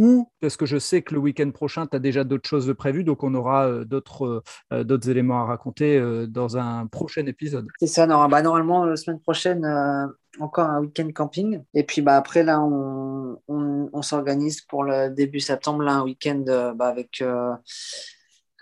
Ou 0.02 0.28
parce 0.40 0.56
que 0.56 0.66
je 0.66 0.78
sais 0.78 1.00
que 1.02 1.14
le 1.14 1.20
week-end 1.20 1.48
prochain, 1.52 1.86
tu 1.86 1.94
as 1.94 2.00
déjà 2.00 2.24
d'autres 2.24 2.48
choses 2.48 2.66
de 2.66 2.72
prévues, 2.72 3.04
donc 3.04 3.22
on 3.22 3.32
aura 3.34 3.68
euh, 3.68 3.84
d'autres 3.84 4.42
euh, 4.72 4.82
d'autres 4.82 5.08
éléments 5.08 5.42
à 5.42 5.44
raconter 5.44 5.96
euh, 5.96 6.26
dans 6.26 6.56
un 6.56 6.88
prochain 6.88 7.24
épisode. 7.26 7.68
C'est 7.78 7.86
ça, 7.86 8.04
bah, 8.08 8.42
normalement, 8.42 8.84
la 8.84 8.96
semaine 8.96 9.20
prochaine, 9.20 9.64
encore 10.40 10.68
un 10.68 10.80
week-end 10.80 11.08
camping. 11.14 11.62
Et 11.74 11.84
puis 11.84 12.02
bah, 12.02 12.16
après, 12.16 12.42
là, 12.42 12.60
on, 12.60 13.38
on, 13.46 14.02
s'organise 14.02 14.62
pour 14.62 14.82
le 14.82 15.08
début 15.08 15.38
septembre, 15.38 15.84
là, 15.84 15.92
un 15.92 16.02
week-end 16.02 16.42
bah, 16.74 16.88
avec 16.88 17.22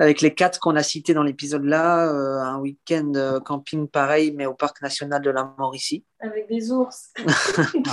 avec 0.01 0.23
les 0.23 0.35
quatre 0.35 0.59
qu'on 0.61 0.77
a 0.77 0.83
cités 0.83 1.13
dans 1.13 1.23
l'épisode 1.23 1.65
là, 1.65 2.11
euh, 2.11 2.39
un 2.41 2.59
week-end 2.59 3.13
euh, 3.17 3.39
camping 3.39 3.87
pareil, 3.87 4.33
mais 4.35 4.47
au 4.47 4.55
parc 4.55 4.81
national 4.81 5.21
de 5.21 5.29
la 5.29 5.55
Mauricie. 5.59 6.05
Avec 6.21 6.49
des 6.49 6.73
ours. 6.73 7.13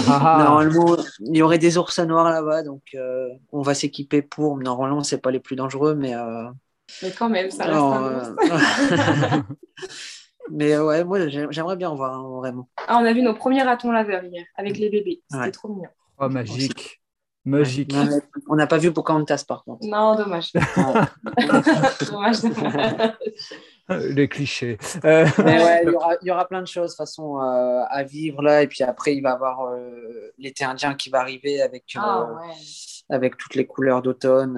Ah. 0.10 0.44
normalement, 0.44 0.96
il 1.20 1.36
y 1.38 1.42
aurait 1.42 1.58
des 1.58 1.78
ours 1.78 2.00
noirs 2.00 2.30
là-bas, 2.30 2.64
donc 2.64 2.82
euh, 2.96 3.28
on 3.52 3.62
va 3.62 3.74
s'équiper 3.74 4.22
pour. 4.22 4.58
Normalement, 4.58 5.04
c'est 5.04 5.18
pas 5.18 5.32
les 5.32 5.40
plus 5.40 5.56
dangereux, 5.56 5.96
mais. 5.96 6.14
Mais 7.04 7.12
quand 7.12 7.30
même, 7.30 7.52
ça 7.52 7.66
reste 7.66 8.36
Mais 10.52 10.78
ouais, 10.78 11.04
moi 11.04 11.28
j'aimerais 11.28 11.76
bien 11.76 11.90
en 11.90 11.96
voir 11.96 12.14
hein, 12.14 12.24
vraiment. 12.38 12.70
Ah, 12.88 13.00
on 13.02 13.06
a 13.06 13.12
vu 13.12 13.22
nos 13.22 13.34
premiers 13.34 13.64
ratons 13.64 13.92
laveurs 13.92 14.24
hier 14.24 14.46
avec 14.56 14.78
les 14.78 14.90
bébés. 14.90 15.22
C'était 15.30 15.52
trop 15.52 15.68
mignon. 15.68 15.90
Oh, 16.20 16.30
magique. 16.30 17.02
Magique. 17.48 17.96
on 18.50 18.56
n'a 18.56 18.68
pas 18.68 18.78
vu 18.78 18.92
Pocahontas 18.92 19.46
par 19.48 19.64
contre. 19.64 19.86
Non, 19.86 20.16
dommage. 20.16 20.52
dommage, 22.12 22.38
Les 23.90 24.28
clichés. 24.28 24.78
Euh, 25.06 25.26
il 26.22 26.28
y, 26.28 26.32
aura 26.32 26.46
plein 26.46 26.62
de 26.62 26.68
choses 26.68 26.96
façon 26.96 27.42
euh, 27.42 27.84
à 27.90 28.04
vivre 28.04 28.42
là. 28.42 28.64
Et 28.64 28.68
puis 28.68 28.84
après, 28.84 29.16
il 29.16 29.22
va 29.22 29.30
y 29.30 29.34
avoir 29.34 29.68
euh, 29.68 30.34
l'été 30.38 30.66
indien 30.66 30.94
qui 30.94 31.10
va 31.10 31.22
arriver 31.22 31.62
avec, 31.62 31.86
ah, 31.96 32.28
avec 33.10 33.38
toutes 33.38 33.56
les 33.56 33.66
couleurs 33.66 34.02
d'automne. 34.02 34.58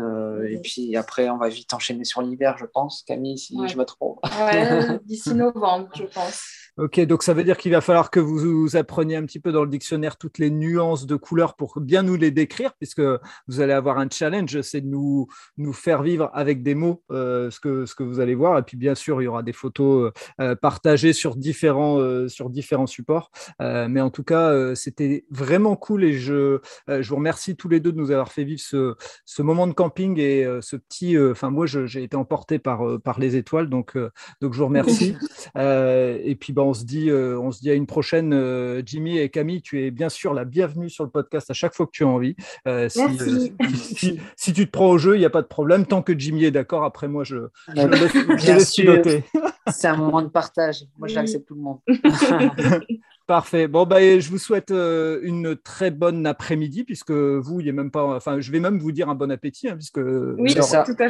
Et 0.50 0.58
puis 0.60 0.96
après, 0.96 1.30
on 1.30 1.38
va 1.38 1.50
vite 1.50 1.74
enchaîner 1.74 2.04
sur 2.04 2.22
l'hiver, 2.22 2.58
je 2.58 2.66
pense, 2.66 3.04
Camille, 3.08 3.38
si 3.38 3.56
je 3.68 3.78
me 3.78 3.86
trompe. 3.86 4.20
d'ici 5.06 5.34
novembre, 5.34 5.90
je 5.96 6.04
pense. 6.04 6.60
Ok, 6.80 6.98
donc 7.02 7.24
ça 7.24 7.34
veut 7.34 7.44
dire 7.44 7.58
qu'il 7.58 7.74
va 7.74 7.82
falloir 7.82 8.10
que 8.10 8.22
vous, 8.22 8.78
appreniez 8.78 9.18
un 9.18 9.26
petit 9.26 9.42
peu 9.42 9.52
dans 9.52 9.64
le 9.66 9.70
dictionnaire 9.70 10.16
toutes 10.16 10.38
les 10.38 10.50
nuances 10.50 11.06
de 11.06 11.18
couleurs 11.18 11.56
pour 11.56 11.78
bien 11.82 12.04
nous 12.04 12.16
les 12.16 12.32
décrire, 12.32 12.74
puisque 12.76 13.02
vous 13.48 13.60
allez 13.60 13.74
avoir 13.74 13.98
un 13.98 14.08
challenge, 14.10 14.62
c'est 14.62 14.80
de 14.80 14.88
nous, 14.88 15.28
nous 15.58 15.74
faire 15.74 16.04
vivre 16.04 16.30
avec 16.34 16.64
des 16.64 16.76
mots 16.76 17.04
euh, 17.12 17.52
ce, 17.52 17.60
que, 17.60 17.86
ce 17.86 17.96
que 17.96 18.04
vous 18.04 18.22
allez 18.22 18.34
voir. 18.34 18.58
Et 18.58 18.64
puis 18.64 18.78
bien 18.78 18.96
sûr, 18.96 19.22
il 19.22 19.26
y 19.26 19.28
aura 19.28 19.44
des 19.44 19.52
photos 19.52 20.14
euh, 20.40 20.56
partagées 20.56 21.12
sur 21.12 21.36
différents, 21.36 22.00
euh, 22.00 22.30
sur 22.30 22.50
différents 22.50 22.88
supports. 22.88 23.30
mais 23.60 24.00
en 24.00 24.10
tout 24.10 24.24
cas, 24.24 24.74
c'était 24.74 25.26
vraiment 25.30 25.76
cool 25.76 26.06
et 26.06 26.14
je, 26.14 26.60
je 26.88 27.10
vous 27.10 27.18
remercie 27.18 27.58
tous 27.58 27.68
les 27.68 27.82
deux 27.82 27.92
de 27.92 27.98
nous 27.98 28.12
avoir 28.12 28.32
fait 28.32 28.39
vivre 28.44 28.62
ce, 28.62 28.96
ce 29.26 29.42
moment 29.42 29.68
de 29.68 29.74
camping 29.74 30.20
et 30.20 30.46
ce 30.62 30.76
petit. 30.76 31.18
Enfin, 31.20 31.50
moi, 31.50 31.66
j'ai 31.66 32.04
été 32.04 32.16
emporté 32.16 32.60
par, 32.60 33.00
par 33.04 33.20
les 33.20 33.36
étoiles, 33.36 33.70
donc, 33.70 33.98
donc 34.42 34.54
je 34.54 34.60
vous 34.60 34.66
remercie. 34.66 35.16
et 35.56 36.36
puis, 36.40 36.54
bon, 36.54 36.70
on 36.70 36.74
se 36.74 36.86
dit, 36.86 37.10
euh, 37.10 37.40
on 37.40 37.52
se 37.52 37.60
dit 37.60 37.70
à 37.70 37.74
une 37.74 37.88
prochaine. 37.88 38.34
Euh, 38.34 38.82
Jimmy 38.86 39.18
et 39.18 39.30
Camille, 39.30 39.62
tu 39.62 39.84
es 39.84 39.92
bien 39.92 40.10
sûr 40.10 40.34
la 40.34 40.46
bienvenue 40.46 40.90
sur 40.90 41.04
le 41.04 41.10
podcast 41.10 41.50
à 41.50 41.54
chaque 41.54 41.74
fois 41.74 41.86
que 41.86 41.92
tu 41.92 42.04
as 42.04 42.08
envie. 42.08 42.36
Euh, 42.68 42.90
si, 42.90 44.20
si, 44.36 44.54
tu 44.54 44.66
te 44.66 44.72
prends 44.72 44.90
au 44.90 44.98
jeu, 44.98 45.16
il 45.16 45.20
n'y 45.20 45.26
a 45.26 45.30
pas 45.30 45.42
de 45.42 45.48
problème. 45.48 45.86
Tant 45.86 46.02
que 46.02 46.18
Jimmy 46.18 46.46
est 46.46 46.52
d'accord, 46.52 46.84
après 46.84 47.08
moi, 47.08 47.24
je, 47.24 47.38
je, 47.76 48.54
laisse, 48.54 48.74
piloter. 48.74 49.24
C'est 49.72 49.88
un 49.88 49.98
moment 49.98 50.22
de 50.22 50.28
partage. 50.28 50.86
Moi, 50.98 51.08
j'accepte 51.08 51.48
tout 51.48 51.56
le 51.56 51.62
monde. 51.62 51.80
Parfait. 53.30 53.68
Bon, 53.68 53.86
bah, 53.86 54.00
je 54.00 54.28
vous 54.28 54.40
souhaite 54.40 54.72
euh, 54.72 55.20
une 55.22 55.56
très 55.56 55.92
bonne 55.92 56.26
après-midi, 56.26 56.84
puisque 56.84 57.12
vous, 57.12 57.62
il 57.62 57.70
a 57.70 57.72
même 57.72 57.92
pas. 57.92 58.04
Enfin, 58.16 58.40
je 58.40 58.52
vais 58.52 58.60
même 58.60 58.80
vous 58.80 58.92
dire 58.92 59.08
un 59.08 59.14
bon 59.14 59.30
appétit, 59.30 59.70
hein, 59.70 59.76
puisque 59.76 60.00
oui, 60.00 60.56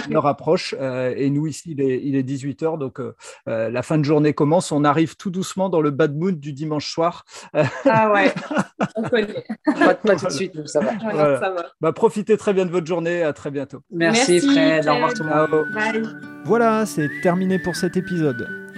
l'heure, 0.09 0.25
approche. 0.25 0.75
Euh, 0.81 1.13
et 1.15 1.29
nous, 1.29 1.47
ici, 1.47 1.71
il 1.71 1.79
est, 1.79 2.01
il 2.03 2.17
est 2.17 2.29
18h, 2.29 2.77
donc 2.77 2.99
euh, 2.99 3.13
la 3.45 3.81
fin 3.83 3.97
de 3.97 4.03
journée 4.03 4.33
commence. 4.33 4.73
On 4.73 4.83
arrive 4.83 5.15
tout 5.15 5.29
doucement 5.29 5.69
dans 5.69 5.79
le 5.79 5.91
bad 5.91 6.13
mood 6.13 6.41
du 6.41 6.51
dimanche 6.51 6.91
soir. 6.91 7.23
ah 7.53 8.11
ouais, 8.11 8.33
on 8.97 9.03
connaît. 9.03 9.45
pas, 9.63 9.95
tout 9.95 10.25
de 10.25 10.29
suite, 10.29 10.67
ça 10.67 10.81
va. 10.81 10.99
ça 10.99 11.51
va. 11.51 11.65
Bah, 11.79 11.93
profitez 11.93 12.35
très 12.35 12.51
bien 12.51 12.65
de 12.65 12.71
votre 12.71 12.85
journée. 12.85 13.23
À 13.23 13.31
très 13.31 13.49
bientôt. 13.49 13.79
Merci, 13.91 14.41
Fred. 14.41 14.85
Au 14.89 14.95
revoir 14.95 15.13
tout 15.13 15.23
le 15.23 15.29
monde. 15.29 16.19
Voilà, 16.43 16.85
c'est 16.85 17.09
terminé 17.21 17.59
pour 17.59 17.77
cet 17.77 17.95
épisode. 17.95 18.68